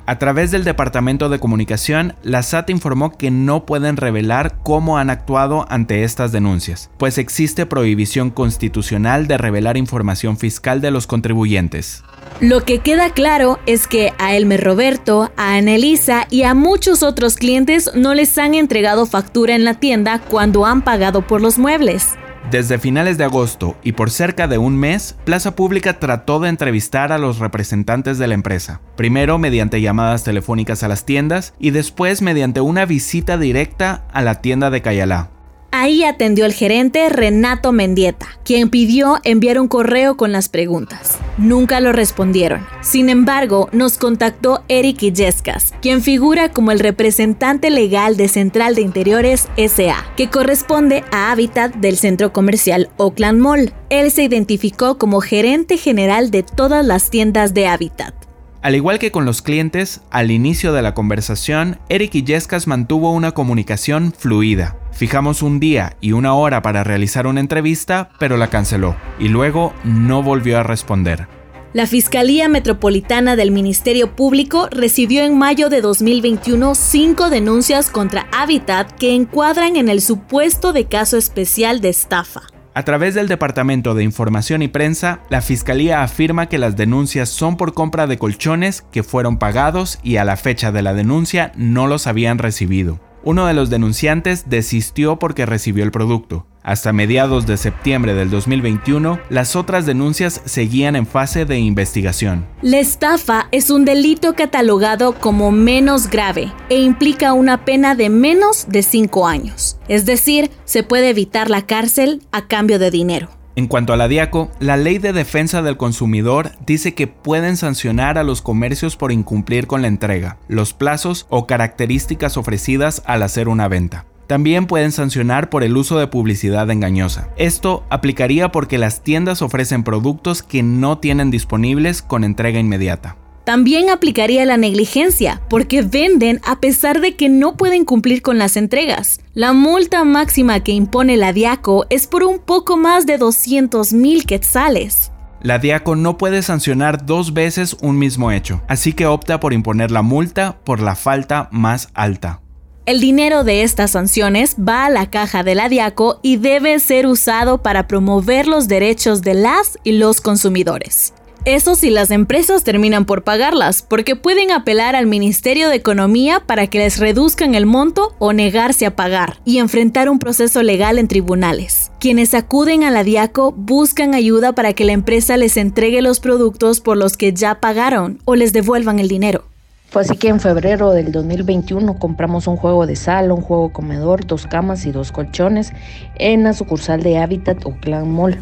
A 0.07 0.17
través 0.17 0.49
del 0.51 0.63
Departamento 0.63 1.29
de 1.29 1.39
Comunicación, 1.39 2.15
la 2.23 2.41
SAT 2.41 2.71
informó 2.71 3.15
que 3.17 3.31
no 3.31 3.65
pueden 3.65 3.95
revelar 3.97 4.57
cómo 4.63 4.97
han 4.97 5.09
actuado 5.09 5.65
ante 5.69 6.03
estas 6.03 6.31
denuncias, 6.31 6.89
pues 6.97 7.17
existe 7.17 7.65
prohibición 7.65 8.31
constitucional 8.31 9.27
de 9.27 9.37
revelar 9.37 9.77
información 9.77 10.37
fiscal 10.37 10.81
de 10.81 10.91
los 10.91 11.05
contribuyentes. 11.05 12.03
Lo 12.39 12.65
que 12.65 12.79
queda 12.79 13.11
claro 13.11 13.59
es 13.67 13.87
que 13.87 14.13
a 14.17 14.35
Elmer 14.35 14.63
Roberto, 14.63 15.31
a 15.37 15.55
Anelisa 15.55 16.25
y 16.31 16.43
a 16.43 16.55
muchos 16.55 17.03
otros 17.03 17.35
clientes 17.35 17.91
no 17.93 18.15
les 18.15 18.35
han 18.39 18.55
entregado 18.55 19.05
factura 19.05 19.53
en 19.53 19.63
la 19.63 19.75
tienda 19.75 20.19
cuando 20.19 20.65
han 20.65 20.81
pagado 20.81 21.21
por 21.21 21.41
los 21.41 21.59
muebles. 21.59 22.15
Desde 22.51 22.79
finales 22.79 23.17
de 23.17 23.23
agosto 23.23 23.77
y 23.81 23.93
por 23.93 24.09
cerca 24.09 24.49
de 24.49 24.57
un 24.57 24.75
mes, 24.75 25.15
Plaza 25.23 25.55
Pública 25.55 25.99
trató 25.99 26.41
de 26.41 26.49
entrevistar 26.49 27.13
a 27.13 27.17
los 27.17 27.39
representantes 27.39 28.17
de 28.17 28.27
la 28.27 28.33
empresa, 28.33 28.81
primero 28.97 29.37
mediante 29.37 29.79
llamadas 29.79 30.25
telefónicas 30.25 30.83
a 30.83 30.89
las 30.89 31.05
tiendas 31.05 31.53
y 31.59 31.69
después 31.71 32.21
mediante 32.21 32.59
una 32.59 32.85
visita 32.85 33.37
directa 33.37 34.03
a 34.11 34.21
la 34.21 34.41
tienda 34.41 34.69
de 34.69 34.81
Cayalá. 34.81 35.29
Ahí 35.73 36.03
atendió 36.03 36.45
el 36.45 36.53
gerente 36.53 37.07
Renato 37.07 37.71
Mendieta, 37.71 38.27
quien 38.43 38.69
pidió 38.69 39.19
enviar 39.23 39.57
un 39.57 39.69
correo 39.69 40.17
con 40.17 40.33
las 40.33 40.49
preguntas. 40.49 41.17
Nunca 41.37 41.79
lo 41.79 41.93
respondieron. 41.93 42.67
Sin 42.81 43.07
embargo, 43.07 43.69
nos 43.71 43.97
contactó 43.97 44.65
Eric 44.67 45.01
Illescas, 45.01 45.73
quien 45.81 46.01
figura 46.01 46.49
como 46.51 46.73
el 46.73 46.79
representante 46.79 47.69
legal 47.69 48.17
de 48.17 48.27
Central 48.27 48.75
de 48.75 48.81
Interiores 48.81 49.47
SA, 49.55 50.05
que 50.17 50.29
corresponde 50.29 51.05
a 51.11 51.31
Habitat 51.31 51.73
del 51.75 51.95
centro 51.95 52.33
comercial 52.33 52.89
Oakland 52.97 53.39
Mall. 53.39 53.73
Él 53.89 54.11
se 54.11 54.23
identificó 54.23 54.97
como 54.97 55.21
gerente 55.21 55.77
general 55.77 56.31
de 56.31 56.43
todas 56.43 56.85
las 56.85 57.09
tiendas 57.09 57.53
de 57.53 57.67
Habitat. 57.67 58.13
Al 58.61 58.75
igual 58.75 58.99
que 58.99 59.11
con 59.11 59.25
los 59.25 59.41
clientes, 59.41 60.01
al 60.11 60.31
inicio 60.31 60.73
de 60.73 60.81
la 60.81 60.93
conversación, 60.93 61.79
Eric 61.87 62.13
Illescas 62.13 62.67
mantuvo 62.67 63.11
una 63.11 63.31
comunicación 63.31 64.13
fluida. 64.15 64.77
Fijamos 64.91 65.41
un 65.41 65.59
día 65.59 65.95
y 66.01 66.11
una 66.11 66.33
hora 66.33 66.61
para 66.61 66.83
realizar 66.83 67.27
una 67.27 67.39
entrevista, 67.39 68.09
pero 68.19 68.37
la 68.37 68.49
canceló 68.49 68.95
y 69.19 69.29
luego 69.29 69.73
no 69.83 70.21
volvió 70.21 70.59
a 70.59 70.63
responder. 70.63 71.27
La 71.73 71.87
Fiscalía 71.87 72.49
Metropolitana 72.49 73.37
del 73.37 73.51
Ministerio 73.51 74.13
Público 74.13 74.67
recibió 74.69 75.23
en 75.23 75.37
mayo 75.37 75.69
de 75.69 75.79
2021 75.79 76.75
cinco 76.75 77.29
denuncias 77.29 77.89
contra 77.89 78.27
Habitat 78.33 78.91
que 78.91 79.15
encuadran 79.15 79.77
en 79.77 79.87
el 79.87 80.01
supuesto 80.01 80.73
de 80.73 80.85
caso 80.85 81.15
especial 81.15 81.79
de 81.79 81.87
estafa. 81.87 82.41
A 82.73 82.83
través 82.83 83.15
del 83.15 83.29
Departamento 83.29 83.95
de 83.95 84.03
Información 84.03 84.61
y 84.61 84.67
Prensa, 84.67 85.21
la 85.29 85.41
Fiscalía 85.41 86.03
afirma 86.03 86.47
que 86.47 86.57
las 86.57 86.75
denuncias 86.75 87.29
son 87.29 87.55
por 87.55 87.73
compra 87.73 88.05
de 88.05 88.17
colchones 88.17 88.81
que 88.91 89.03
fueron 89.03 89.37
pagados 89.37 89.97
y 90.03 90.17
a 90.17 90.25
la 90.25 90.35
fecha 90.35 90.73
de 90.73 90.81
la 90.81 90.93
denuncia 90.93 91.53
no 91.55 91.87
los 91.87 92.05
habían 92.05 92.37
recibido. 92.37 92.99
Uno 93.23 93.45
de 93.45 93.53
los 93.53 93.69
denunciantes 93.69 94.49
desistió 94.49 95.17
porque 95.19 95.45
recibió 95.45 95.83
el 95.83 95.91
producto. 95.91 96.47
Hasta 96.63 96.93
mediados 96.93 97.45
de 97.47 97.57
septiembre 97.57 98.13
del 98.13 98.29
2021, 98.29 99.19
las 99.29 99.55
otras 99.55 99.85
denuncias 99.85 100.41
seguían 100.45 100.95
en 100.95 101.07
fase 101.07 101.45
de 101.45 101.59
investigación. 101.59 102.45
La 102.61 102.79
estafa 102.79 103.47
es 103.51 103.69
un 103.69 103.85
delito 103.85 104.33
catalogado 104.33 105.13
como 105.13 105.51
menos 105.51 106.07
grave 106.09 106.51
e 106.69 106.79
implica 106.81 107.33
una 107.33 107.65
pena 107.65 107.95
de 107.95 108.09
menos 108.09 108.67
de 108.69 108.83
5 108.83 109.27
años. 109.27 109.77
Es 109.87 110.05
decir, 110.05 110.49
se 110.65 110.83
puede 110.83 111.09
evitar 111.09 111.49
la 111.49 111.65
cárcel 111.65 112.21
a 112.31 112.47
cambio 112.47 112.79
de 112.79 112.91
dinero. 112.91 113.40
En 113.55 113.67
cuanto 113.67 113.91
a 113.91 113.97
la 113.97 114.07
DIACO, 114.07 114.49
la 114.59 114.77
Ley 114.77 114.97
de 114.97 115.11
Defensa 115.11 115.61
del 115.61 115.75
Consumidor 115.75 116.51
dice 116.65 116.93
que 116.93 117.07
pueden 117.07 117.57
sancionar 117.57 118.17
a 118.17 118.23
los 118.23 118.41
comercios 118.41 118.95
por 118.95 119.11
incumplir 119.11 119.67
con 119.67 119.81
la 119.81 119.89
entrega, 119.89 120.37
los 120.47 120.73
plazos 120.73 121.25
o 121.29 121.47
características 121.47 122.37
ofrecidas 122.37 123.03
al 123.05 123.23
hacer 123.23 123.49
una 123.49 123.67
venta. 123.67 124.05
También 124.27 124.67
pueden 124.67 124.93
sancionar 124.93 125.49
por 125.49 125.63
el 125.63 125.75
uso 125.75 125.99
de 125.99 126.07
publicidad 126.07 126.69
engañosa. 126.71 127.27
Esto 127.35 127.83
aplicaría 127.89 128.53
porque 128.53 128.77
las 128.77 129.03
tiendas 129.03 129.41
ofrecen 129.41 129.83
productos 129.83 130.41
que 130.43 130.63
no 130.63 130.99
tienen 130.99 131.29
disponibles 131.31 132.01
con 132.01 132.23
entrega 132.23 132.57
inmediata. 132.57 133.17
También 133.43 133.89
aplicaría 133.89 134.45
la 134.45 134.57
negligencia, 134.57 135.41
porque 135.49 135.81
venden 135.81 136.39
a 136.45 136.59
pesar 136.59 137.01
de 137.01 137.15
que 137.15 137.27
no 137.27 137.57
pueden 137.57 137.85
cumplir 137.85 138.21
con 138.21 138.37
las 138.37 138.55
entregas. 138.55 139.19
La 139.33 139.53
multa 139.53 140.03
máxima 140.03 140.59
que 140.59 140.73
impone 140.73 141.17
la 141.17 141.33
DIACO 141.33 141.87
es 141.89 142.05
por 142.05 142.23
un 142.23 142.39
poco 142.39 142.77
más 142.77 143.05
de 143.05 143.17
200 143.17 143.93
mil 143.93 144.25
quetzales. 144.25 145.11
La 145.41 145.57
DIACO 145.57 145.95
no 145.95 146.19
puede 146.19 146.43
sancionar 146.43 147.05
dos 147.05 147.33
veces 147.33 147.75
un 147.81 147.97
mismo 147.97 148.31
hecho, 148.31 148.61
así 148.67 148.93
que 148.93 149.07
opta 149.07 149.39
por 149.39 149.53
imponer 149.53 149.89
la 149.89 150.03
multa 150.03 150.59
por 150.63 150.81
la 150.81 150.95
falta 150.95 151.49
más 151.51 151.89
alta. 151.95 152.41
El 152.85 152.99
dinero 152.99 153.43
de 153.43 153.63
estas 153.63 153.91
sanciones 153.91 154.55
va 154.57 154.85
a 154.85 154.89
la 154.89 155.09
caja 155.09 155.43
de 155.43 155.55
la 155.55 155.69
DIACO 155.69 156.19
y 156.21 156.37
debe 156.37 156.79
ser 156.79 157.07
usado 157.07 157.63
para 157.63 157.87
promover 157.87 158.47
los 158.47 158.67
derechos 158.67 159.21
de 159.21 159.33
las 159.33 159.79
y 159.83 159.93
los 159.93 160.19
consumidores. 160.19 161.13
Eso 161.43 161.73
si 161.73 161.89
las 161.89 162.11
empresas 162.11 162.63
terminan 162.63 163.05
por 163.05 163.23
pagarlas, 163.23 163.81
porque 163.81 164.15
pueden 164.15 164.51
apelar 164.51 164.95
al 164.95 165.07
Ministerio 165.07 165.69
de 165.69 165.75
Economía 165.75 166.43
para 166.45 166.67
que 166.67 166.77
les 166.77 166.99
reduzcan 166.99 167.55
el 167.55 167.65
monto 167.65 168.13
o 168.19 168.31
negarse 168.31 168.85
a 168.85 168.95
pagar 168.95 169.37
y 169.43 169.57
enfrentar 169.57 170.07
un 170.07 170.19
proceso 170.19 170.61
legal 170.61 170.99
en 170.99 171.07
tribunales. 171.07 171.91
Quienes 171.99 172.35
acuden 172.35 172.83
a 172.83 172.91
la 172.91 173.03
DIACO 173.03 173.53
buscan 173.53 174.13
ayuda 174.13 174.53
para 174.53 174.73
que 174.73 174.85
la 174.85 174.91
empresa 174.91 175.35
les 175.35 175.57
entregue 175.57 176.03
los 176.03 176.19
productos 176.19 176.79
por 176.79 176.95
los 176.95 177.17
que 177.17 177.33
ya 177.33 177.59
pagaron 177.59 178.19
o 178.25 178.35
les 178.35 178.53
devuelvan 178.53 178.99
el 178.99 179.07
dinero. 179.07 179.43
Fue 179.89 180.03
así 180.03 180.17
que 180.17 180.27
en 180.27 180.39
febrero 180.39 180.91
del 180.91 181.11
2021 181.11 181.97
compramos 181.97 182.45
un 182.45 182.55
juego 182.55 182.85
de 182.85 182.95
sala, 182.95 183.33
un 183.33 183.41
juego 183.41 183.73
comedor, 183.73 184.27
dos 184.27 184.45
camas 184.45 184.85
y 184.85 184.91
dos 184.91 185.11
colchones 185.11 185.73
en 186.19 186.43
la 186.43 186.53
sucursal 186.53 187.01
de 187.01 187.17
Habitat 187.17 187.65
o 187.65 187.71
Clan 187.81 188.09
Mall. 188.09 188.37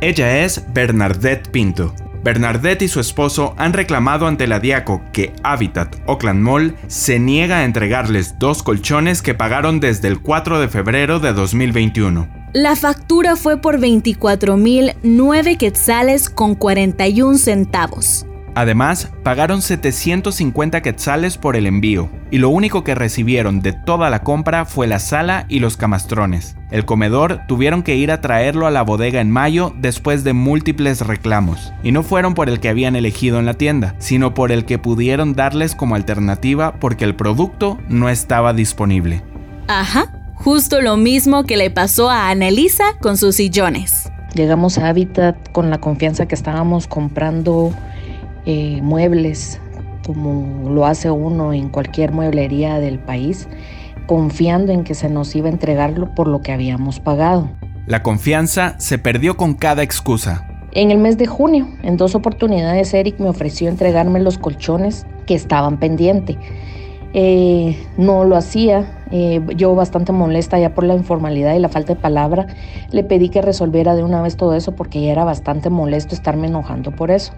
Ella 0.00 0.44
es 0.44 0.64
Bernadette 0.72 1.48
Pinto, 1.50 1.94
Bernadette 2.22 2.82
y 2.82 2.88
su 2.88 3.00
esposo 3.00 3.54
han 3.58 3.72
reclamado 3.72 4.26
ante 4.26 4.46
la 4.46 4.60
Diaco 4.60 5.02
que 5.12 5.32
Habitat 5.42 5.96
Oakland 6.06 6.40
Mall 6.40 6.76
se 6.86 7.18
niega 7.18 7.58
a 7.58 7.64
entregarles 7.64 8.38
dos 8.38 8.62
colchones 8.62 9.22
que 9.22 9.34
pagaron 9.34 9.80
desde 9.80 10.08
el 10.08 10.20
4 10.20 10.60
de 10.60 10.68
febrero 10.68 11.18
de 11.20 11.32
2021. 11.32 12.42
La 12.52 12.76
factura 12.76 13.34
fue 13.36 13.56
por 13.60 13.78
24.009 13.80 15.56
quetzales 15.56 16.28
con 16.28 16.54
41 16.54 17.38
centavos. 17.38 18.26
Además, 18.54 19.10
pagaron 19.22 19.62
750 19.62 20.82
quetzales 20.82 21.38
por 21.38 21.56
el 21.56 21.66
envío, 21.66 22.10
y 22.30 22.36
lo 22.36 22.50
único 22.50 22.84
que 22.84 22.94
recibieron 22.94 23.60
de 23.60 23.72
toda 23.72 24.10
la 24.10 24.22
compra 24.22 24.66
fue 24.66 24.86
la 24.86 24.98
sala 24.98 25.46
y 25.48 25.58
los 25.60 25.78
camastrones. 25.78 26.56
El 26.70 26.84
comedor 26.84 27.40
tuvieron 27.48 27.82
que 27.82 27.96
ir 27.96 28.10
a 28.10 28.20
traerlo 28.20 28.66
a 28.66 28.70
la 28.70 28.82
bodega 28.82 29.22
en 29.22 29.30
mayo 29.30 29.72
después 29.78 30.22
de 30.22 30.34
múltiples 30.34 31.00
reclamos, 31.00 31.72
y 31.82 31.92
no 31.92 32.02
fueron 32.02 32.34
por 32.34 32.50
el 32.50 32.60
que 32.60 32.68
habían 32.68 32.94
elegido 32.94 33.38
en 33.38 33.46
la 33.46 33.54
tienda, 33.54 33.94
sino 33.98 34.34
por 34.34 34.52
el 34.52 34.66
que 34.66 34.78
pudieron 34.78 35.32
darles 35.32 35.74
como 35.74 35.94
alternativa 35.94 36.74
porque 36.78 37.04
el 37.04 37.14
producto 37.14 37.78
no 37.88 38.10
estaba 38.10 38.52
disponible. 38.52 39.22
Ajá, 39.68 40.12
justo 40.34 40.82
lo 40.82 40.98
mismo 40.98 41.44
que 41.44 41.56
le 41.56 41.70
pasó 41.70 42.10
a 42.10 42.28
Annalisa 42.28 42.98
con 43.00 43.16
sus 43.16 43.36
sillones. 43.36 44.10
Llegamos 44.34 44.76
a 44.78 44.88
Habitat 44.88 45.36
con 45.52 45.70
la 45.70 45.78
confianza 45.78 46.26
que 46.26 46.34
estábamos 46.34 46.86
comprando 46.86 47.74
eh, 48.46 48.80
muebles, 48.82 49.60
como 50.06 50.70
lo 50.70 50.86
hace 50.86 51.10
uno 51.10 51.52
en 51.52 51.68
cualquier 51.68 52.12
mueblería 52.12 52.78
del 52.78 52.98
país, 52.98 53.48
confiando 54.06 54.72
en 54.72 54.84
que 54.84 54.94
se 54.94 55.08
nos 55.08 55.34
iba 55.34 55.48
a 55.48 55.52
entregarlo 55.52 56.14
por 56.14 56.28
lo 56.28 56.40
que 56.40 56.52
habíamos 56.52 57.00
pagado. 57.00 57.48
La 57.86 58.02
confianza 58.02 58.76
se 58.78 58.98
perdió 58.98 59.36
con 59.36 59.54
cada 59.54 59.82
excusa. 59.82 60.46
En 60.72 60.90
el 60.90 60.98
mes 60.98 61.18
de 61.18 61.26
junio, 61.26 61.68
en 61.82 61.96
dos 61.96 62.14
oportunidades, 62.14 62.94
Eric 62.94 63.18
me 63.18 63.28
ofreció 63.28 63.68
entregarme 63.68 64.20
los 64.20 64.38
colchones 64.38 65.06
que 65.26 65.34
estaban 65.34 65.78
pendientes. 65.78 66.36
Eh, 67.14 67.76
no 67.98 68.24
lo 68.24 68.36
hacía, 68.36 69.02
eh, 69.10 69.42
yo 69.54 69.74
bastante 69.74 70.12
molesta 70.12 70.58
ya 70.58 70.74
por 70.74 70.84
la 70.84 70.94
informalidad 70.94 71.54
y 71.54 71.58
la 71.58 71.68
falta 71.68 71.94
de 71.94 72.00
palabra, 72.00 72.46
le 72.90 73.04
pedí 73.04 73.28
que 73.28 73.42
resolviera 73.42 73.94
de 73.94 74.02
una 74.02 74.22
vez 74.22 74.36
todo 74.36 74.54
eso 74.54 74.74
porque 74.74 75.02
ya 75.02 75.12
era 75.12 75.24
bastante 75.24 75.68
molesto 75.68 76.14
estarme 76.14 76.46
enojando 76.46 76.90
por 76.90 77.10
eso. 77.10 77.34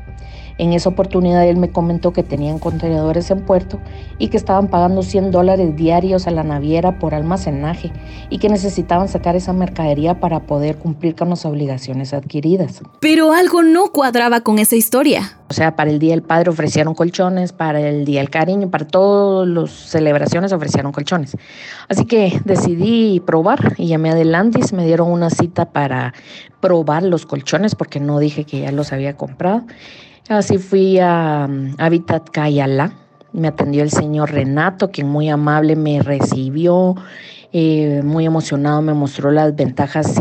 En 0.57 0.73
esa 0.73 0.88
oportunidad 0.88 1.45
él 1.47 1.57
me 1.57 1.71
comentó 1.71 2.12
que 2.12 2.23
tenían 2.23 2.59
contenedores 2.59 3.31
en 3.31 3.40
puerto 3.40 3.81
y 4.19 4.29
que 4.29 4.37
estaban 4.37 4.69
pagando 4.69 5.03
100 5.03 5.33
dólares 5.33 5.75
diarios 5.77 6.27
a 6.27 6.31
la 6.31 6.45
naviera 6.45 6.99
por 6.99 7.14
almacenaje 7.14 7.93
y 8.31 8.38
que 8.38 8.49
necesitaban 8.49 9.09
sacar 9.09 9.35
esa 9.35 9.53
mercadería 9.53 10.21
para 10.21 10.40
poder 10.47 10.77
cumplir 10.77 11.17
con 11.17 11.31
las 11.31 11.45
obligaciones 11.45 12.14
adquiridas. 12.14 12.83
Pero 13.01 13.33
algo 13.33 13.62
no 13.62 13.90
cuadraba 13.90 14.40
con 14.43 14.59
esa 14.59 14.77
historia. 14.77 15.38
O 15.51 15.55
sea, 15.55 15.77
para 15.77 15.90
el 15.90 15.99
Día 15.99 16.12
del 16.12 16.23
Padre 16.23 16.51
ofrecieron 16.51 16.95
colchones, 16.95 17.53
para 17.53 17.81
el 17.81 18.05
Día 18.05 18.21
del 18.21 18.31
Cariño, 18.31 18.71
para 18.71 18.87
todas 18.87 19.47
las 19.49 19.71
celebraciones 19.71 20.53
ofrecieron 20.53 20.93
colchones. 20.93 21.37
Así 21.88 22.07
que 22.07 22.40
decidí 22.45 23.21
probar 23.21 23.75
y 23.77 23.88
llamé 23.88 24.11
a 24.11 24.14
Delandis, 24.14 24.73
me 24.73 24.87
dieron 24.87 25.11
una 25.11 25.31
cita 25.31 25.67
para 25.67 26.14
probar 26.61 27.03
los 27.03 27.27
colchones 27.27 27.75
porque 27.75 28.01
no 28.01 28.19
dije 28.19 28.45
que 28.45 28.61
ya 28.61 28.73
los 28.73 28.93
había 28.93 29.17
comprado. 29.17 29.64
Así 30.28 30.56
fui 30.56 30.98
a 30.98 31.46
um, 31.48 31.74
Habitat 31.76 32.30
Cayala. 32.30 32.92
Me 33.32 33.48
atendió 33.48 33.82
el 33.82 33.90
señor 33.90 34.30
Renato, 34.30 34.90
quien 34.90 35.08
muy 35.08 35.28
amable 35.28 35.74
me 35.74 36.00
recibió, 36.00 36.94
eh, 37.52 38.00
muy 38.04 38.24
emocionado 38.24 38.80
me 38.80 38.94
mostró 38.94 39.32
las 39.32 39.54
ventajas 39.56 40.14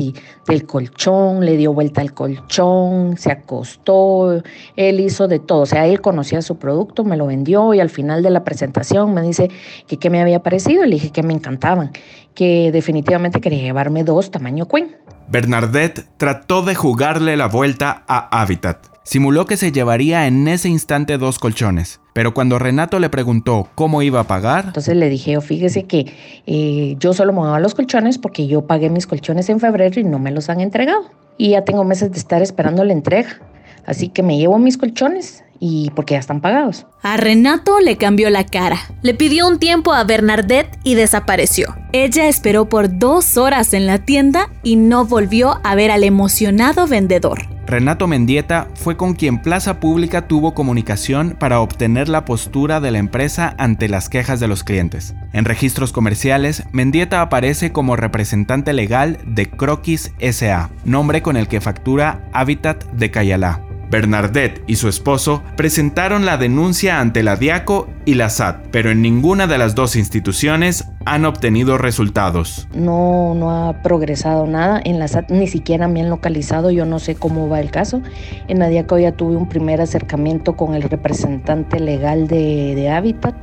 del 0.47 0.65
colchón, 0.65 1.45
le 1.45 1.55
dio 1.55 1.73
vuelta 1.73 2.01
al 2.01 2.13
colchón, 2.13 3.15
se 3.17 3.31
acostó, 3.31 4.41
él 4.75 4.99
hizo 4.99 5.27
de 5.27 5.37
todo, 5.39 5.61
o 5.61 5.65
sea, 5.67 5.85
él 5.85 6.01
conocía 6.01 6.41
su 6.41 6.57
producto, 6.57 7.03
me 7.03 7.15
lo 7.15 7.27
vendió 7.27 7.75
y 7.75 7.79
al 7.79 7.91
final 7.91 8.23
de 8.23 8.31
la 8.31 8.43
presentación 8.43 9.13
me 9.13 9.21
dice 9.21 9.49
que 9.87 9.97
qué 9.97 10.09
me 10.09 10.19
había 10.19 10.41
parecido, 10.41 10.83
le 10.83 10.95
dije 10.95 11.11
que 11.11 11.21
me 11.21 11.33
encantaban, 11.33 11.91
que 12.33 12.71
definitivamente 12.71 13.41
quería 13.41 13.61
llevarme 13.61 14.03
dos 14.03 14.31
tamaño 14.31 14.67
queen. 14.67 14.95
Bernadette 15.27 16.05
trató 16.17 16.63
de 16.63 16.73
jugarle 16.73 17.37
la 17.37 17.47
vuelta 17.47 18.03
a 18.07 18.41
Habitat 18.41 18.92
Simuló 19.05 19.45
que 19.45 19.57
se 19.57 19.73
llevaría 19.73 20.27
en 20.27 20.47
ese 20.47 20.69
instante 20.69 21.17
dos 21.17 21.37
colchones, 21.37 21.99
pero 22.13 22.33
cuando 22.33 22.57
Renato 22.57 22.99
le 22.99 23.09
preguntó 23.09 23.67
cómo 23.75 24.01
iba 24.01 24.21
a 24.21 24.27
pagar... 24.27 24.65
Entonces 24.67 24.95
le 24.95 25.09
dije, 25.09 25.35
oh, 25.35 25.41
fíjese 25.41 25.83
que 25.83 26.13
eh, 26.45 26.95
yo 26.99 27.13
solo 27.13 27.33
me 27.33 27.59
los 27.59 27.75
colchones 27.75 28.17
porque 28.17 28.47
yo 28.47 28.65
pagué 28.65 28.89
mis 28.89 29.05
colchones 29.05 29.49
en 29.49 29.59
febrero 29.59 29.99
y 29.99 30.05
no 30.05 30.19
me 30.19 30.31
los 30.31 30.49
han 30.49 30.61
entregado. 30.61 31.03
Y 31.37 31.49
ya 31.49 31.65
tengo 31.65 31.83
meses 31.83 32.11
de 32.11 32.17
estar 32.17 32.41
esperando 32.41 32.85
la 32.85 32.93
entrega. 32.93 33.41
Así 33.85 34.07
que 34.07 34.23
me 34.23 34.37
llevo 34.37 34.57
mis 34.57 34.77
colchones 34.77 35.43
y 35.59 35.91
porque 35.95 36.13
ya 36.13 36.19
están 36.19 36.39
pagados. 36.39 36.85
A 37.01 37.17
Renato 37.17 37.81
le 37.81 37.97
cambió 37.97 38.29
la 38.29 38.45
cara. 38.45 38.77
Le 39.01 39.13
pidió 39.13 39.47
un 39.47 39.59
tiempo 39.59 39.91
a 39.93 40.05
Bernadette 40.05 40.79
y 40.85 40.95
desapareció. 40.95 41.75
Ella 41.91 42.29
esperó 42.29 42.69
por 42.69 42.97
dos 42.97 43.35
horas 43.35 43.73
en 43.73 43.85
la 43.85 43.99
tienda 43.99 44.49
y 44.63 44.77
no 44.77 45.05
volvió 45.05 45.59
a 45.63 45.75
ver 45.75 45.91
al 45.91 46.05
emocionado 46.05 46.87
vendedor. 46.87 47.52
Renato 47.65 48.07
Mendieta 48.07 48.67
fue 48.75 48.97
con 48.97 49.13
quien 49.13 49.41
Plaza 49.41 49.79
Pública 49.79 50.27
tuvo 50.27 50.53
comunicación 50.53 51.35
para 51.39 51.61
obtener 51.61 52.09
la 52.09 52.25
postura 52.25 52.81
de 52.81 52.91
la 52.91 52.97
empresa 52.97 53.55
ante 53.57 53.87
las 53.87 54.09
quejas 54.09 54.39
de 54.39 54.47
los 54.47 54.63
clientes. 54.63 55.15
En 55.31 55.45
registros 55.45 55.93
comerciales, 55.93 56.63
Mendieta 56.71 57.21
aparece 57.21 57.71
como 57.71 57.95
representante 57.95 58.73
legal 58.73 59.17
de 59.25 59.49
Croquis 59.49 60.13
SA, 60.19 60.69
nombre 60.83 61.21
con 61.21 61.37
el 61.37 61.47
que 61.47 61.61
factura 61.61 62.29
Habitat 62.33 62.83
de 62.91 63.11
Cayalá. 63.11 63.61
Bernadette 63.93 64.63
y 64.65 64.77
su 64.77 64.89
esposo 64.89 65.43
presentaron 65.55 66.25
la 66.25 66.37
denuncia 66.37 66.99
ante 66.99 67.21
la 67.21 67.35
DIACO 67.35 67.87
y 68.05 68.15
la 68.15 68.31
SAT, 68.31 68.69
pero 68.71 68.89
en 68.89 69.03
ninguna 69.03 69.45
de 69.45 69.59
las 69.59 69.75
dos 69.75 69.95
instituciones 69.95 70.87
han 71.05 71.25
obtenido 71.25 71.77
resultados. 71.77 72.67
No, 72.73 73.35
no 73.35 73.51
ha 73.51 73.83
progresado 73.83 74.47
nada. 74.47 74.81
En 74.83 74.97
la 74.97 75.07
SAT 75.07 75.29
ni 75.29 75.45
siquiera 75.45 75.87
me 75.87 76.01
han 76.01 76.09
localizado. 76.09 76.71
Yo 76.71 76.85
no 76.85 76.97
sé 76.97 77.13
cómo 77.13 77.49
va 77.49 77.61
el 77.61 77.69
caso. 77.69 78.01
En 78.47 78.57
la 78.57 78.67
DIACO 78.67 78.97
ya 78.97 79.11
tuve 79.11 79.35
un 79.35 79.47
primer 79.47 79.79
acercamiento 79.79 80.57
con 80.57 80.73
el 80.73 80.81
representante 80.81 81.79
legal 81.79 82.27
de, 82.27 82.73
de 82.73 82.89
Habitat 82.89 83.35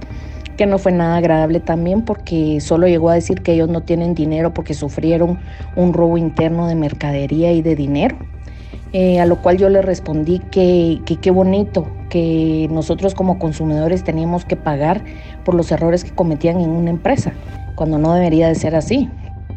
que 0.57 0.67
no 0.67 0.79
fue 0.79 0.93
nada 0.93 1.17
agradable 1.17 1.61
también 1.61 2.03
porque 2.03 2.61
solo 2.61 2.87
llegó 2.87 3.09
a 3.09 3.15
decir 3.15 3.41
que 3.41 3.53
ellos 3.53 3.71
no 3.71 3.83
tienen 3.83 4.15
dinero 4.15 4.53
porque 4.53 4.75
sufrieron 4.75 5.39
un 5.75 5.95
robo 5.95 6.19
interno 6.19 6.67
de 6.67 6.75
mercadería 6.75 7.51
y 7.53 7.63
de 7.63 7.77
dinero. 7.77 8.19
Eh, 8.93 9.21
a 9.21 9.27
lo 9.27 9.41
cual 9.41 9.57
yo 9.57 9.69
le 9.69 9.83
respondí 9.83 10.41
que 10.41 11.01
qué 11.21 11.31
bonito, 11.31 11.87
que 12.09 12.67
nosotros 12.71 13.15
como 13.15 13.39
consumidores 13.39 14.03
teníamos 14.03 14.45
que 14.45 14.57
pagar 14.57 15.05
por 15.45 15.55
los 15.55 15.71
errores 15.71 16.03
que 16.03 16.11
cometían 16.11 16.61
en 16.61 16.71
una 16.71 16.91
empresa, 16.91 17.33
cuando 17.77 17.99
no 17.99 18.15
debería 18.15 18.49
de 18.49 18.57
ser 18.57 18.75
así. 18.75 19.09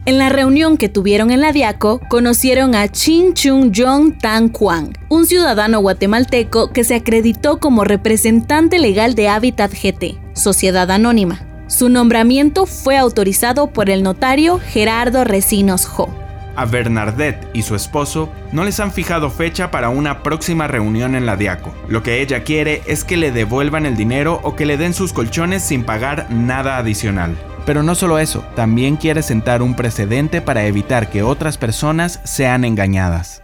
En 0.06 0.18
la 0.18 0.28
reunión 0.28 0.76
que 0.78 0.90
tuvieron 0.90 1.32
en 1.32 1.40
la 1.40 1.54
Diaco, 1.54 2.02
conocieron 2.10 2.76
a 2.76 2.90
Chin 2.90 3.34
Chung 3.34 3.72
Jong 3.74 4.18
Tan 4.18 4.50
Kwang, 4.50 4.92
un 5.10 5.26
ciudadano 5.26 5.80
guatemalteco 5.80 6.72
que 6.72 6.84
se 6.84 6.96
acreditó 6.96 7.60
como 7.60 7.86
representante 7.86 8.80
legal 8.80 9.16
de 9.16 9.30
Habitat 9.30 9.72
GT, 9.72 10.20
sociedad 10.34 10.92
anónima. 10.92 11.48
Su 11.68 11.88
nombramiento 11.88 12.66
fue 12.66 12.98
autorizado 12.98 13.68
por 13.68 13.90
el 13.90 14.04
notario 14.04 14.60
Gerardo 14.60 15.24
Recinos 15.24 15.86
Jo. 15.86 16.10
A 16.56 16.66
Bernadette 16.66 17.48
y 17.54 17.64
su 17.64 17.76
esposo 17.76 18.30
no 18.52 18.64
les 18.64 18.80
han 18.80 18.92
fijado 18.92 19.30
fecha 19.30 19.72
para 19.72 19.90
una 19.90 20.22
próxima 20.22 20.68
reunión 20.68 21.16
en 21.16 21.26
la 21.26 21.36
Diaco. 21.36 21.74
Lo 21.88 22.04
que 22.04 22.22
ella 22.22 22.44
quiere 22.44 22.84
es 22.86 23.04
que 23.04 23.18
le 23.18 23.32
devuelvan 23.32 23.86
el 23.86 23.96
dinero 23.96 24.40
o 24.44 24.56
que 24.56 24.66
le 24.66 24.78
den 24.78 24.94
sus 24.94 25.14
colchones 25.14 25.64
sin 25.64 25.84
pagar 25.84 26.28
nada 26.30 26.78
adicional. 26.78 27.36
Pero 27.66 27.82
no 27.82 27.96
solo 27.96 28.20
eso, 28.20 28.44
también 28.56 28.98
quiere 28.98 29.24
sentar 29.24 29.62
un 29.62 29.76
precedente 29.76 30.42
para 30.42 30.66
evitar 30.66 31.10
que 31.10 31.24
otras 31.24 31.58
personas 31.58 32.20
sean 32.24 32.66
engañadas. 32.66 33.42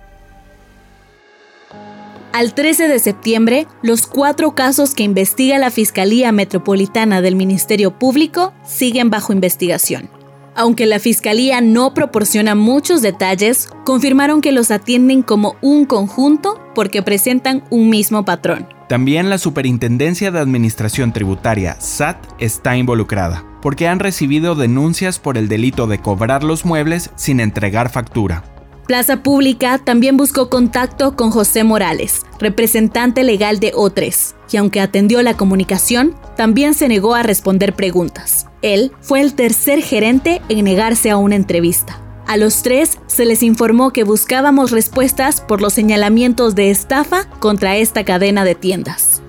Al 2.32 2.54
13 2.54 2.88
de 2.88 3.00
septiembre, 3.00 3.68
los 3.82 4.06
cuatro 4.06 4.54
casos 4.54 4.94
que 4.94 5.04
investiga 5.04 5.58
la 5.58 5.72
Fiscalía 5.72 6.32
Metropolitana 6.32 7.22
del 7.22 7.36
Ministerio 7.36 7.98
Público 7.98 8.54
siguen 8.64 9.10
bajo 9.10 9.34
investigación. 9.34 10.12
Aunque 10.60 10.86
la 10.86 11.00
Fiscalía 11.00 11.62
no 11.62 11.94
proporciona 11.94 12.54
muchos 12.54 13.02
detalles, 13.02 13.70
confirmaron 13.86 14.42
que 14.42 14.52
los 14.52 14.72
atienden 14.72 15.22
como 15.22 15.56
un 15.62 15.86
conjunto 15.86 16.60
porque 16.76 17.02
presentan 17.02 17.64
un 17.70 17.90
mismo 17.90 18.26
patrón. 18.26 18.68
También 18.90 19.30
la 19.30 19.38
Superintendencia 19.38 20.32
de 20.32 20.40
Administración 20.40 21.14
Tributaria, 21.14 21.80
SAT, 21.80 22.18
está 22.40 22.76
involucrada, 22.76 23.46
porque 23.62 23.88
han 23.88 24.00
recibido 24.00 24.54
denuncias 24.54 25.18
por 25.18 25.38
el 25.38 25.48
delito 25.48 25.88
de 25.88 26.00
cobrar 26.00 26.44
los 26.44 26.66
muebles 26.66 27.10
sin 27.16 27.40
entregar 27.40 27.90
factura. 27.90 28.44
Plaza 28.86 29.24
Pública 29.24 29.78
también 29.78 30.18
buscó 30.18 30.50
contacto 30.50 31.16
con 31.16 31.32
José 31.32 31.64
Morales, 31.64 32.26
representante 32.38 33.24
legal 33.24 33.62
de 33.62 33.72
O3, 33.72 34.36
y 34.52 34.58
aunque 34.58 34.82
atendió 34.82 35.22
la 35.22 35.38
comunicación, 35.38 36.16
también 36.36 36.74
se 36.74 36.90
negó 36.90 37.16
a 37.16 37.24
responder 37.24 37.74
preguntas. 37.76 38.49
Él 38.62 38.92
fue 39.02 39.22
el 39.22 39.34
tercer 39.34 39.82
gerente 39.82 40.42
en 40.50 40.66
negarse 40.66 41.10
a 41.10 41.18
una 41.18 41.36
entrevista. 41.36 42.00
A 42.28 42.38
los 42.38 42.62
tres 42.62 43.00
se 43.08 43.26
les 43.26 43.42
informó 43.42 43.92
que 43.92 44.04
buscábamos 44.04 44.72
respuestas 44.72 45.42
por 45.42 45.62
los 45.62 45.74
señalamientos 45.74 46.54
de 46.54 46.70
estafa 46.70 47.28
contra 47.40 47.78
esta 47.78 48.04
cadena 48.04 48.44
de 48.44 48.56
tiendas. 48.56 49.24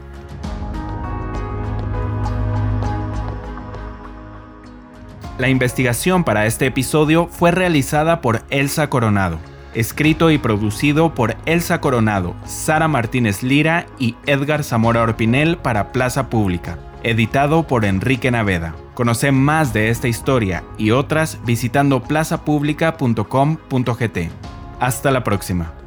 La 5.39 5.49
investigación 5.49 6.25
para 6.25 6.45
este 6.45 6.67
episodio 6.67 7.27
fue 7.29 7.51
realizada 7.51 8.21
por 8.21 8.43
Elsa 8.51 8.91
Coronado, 8.91 9.39
escrito 9.73 10.31
y 10.31 10.37
producido 10.37 11.15
por 11.15 11.37
Elsa 11.47 11.81
Coronado, 11.81 12.35
Sara 12.45 12.89
Martínez 12.89 13.43
Lira 13.43 13.87
y 13.99 14.17
Edgar 14.27 14.63
Zamora 14.63 15.01
Orpinel 15.01 15.57
para 15.57 15.93
Plaza 15.93 16.29
Pública, 16.29 16.77
editado 17.03 17.67
por 17.67 17.85
Enrique 17.85 18.31
Naveda. 18.31 18.75
Conoce 18.95 19.33
más 19.33 19.73
de 19.73 19.91
esta 19.91 20.09
historia 20.09 20.65
y 20.79 20.91
otras 20.91 21.39
visitando 21.45 22.03
plazapublica.com.gt. 22.03 24.19
Hasta 24.79 25.11
la 25.11 25.25
próxima. 25.25 25.80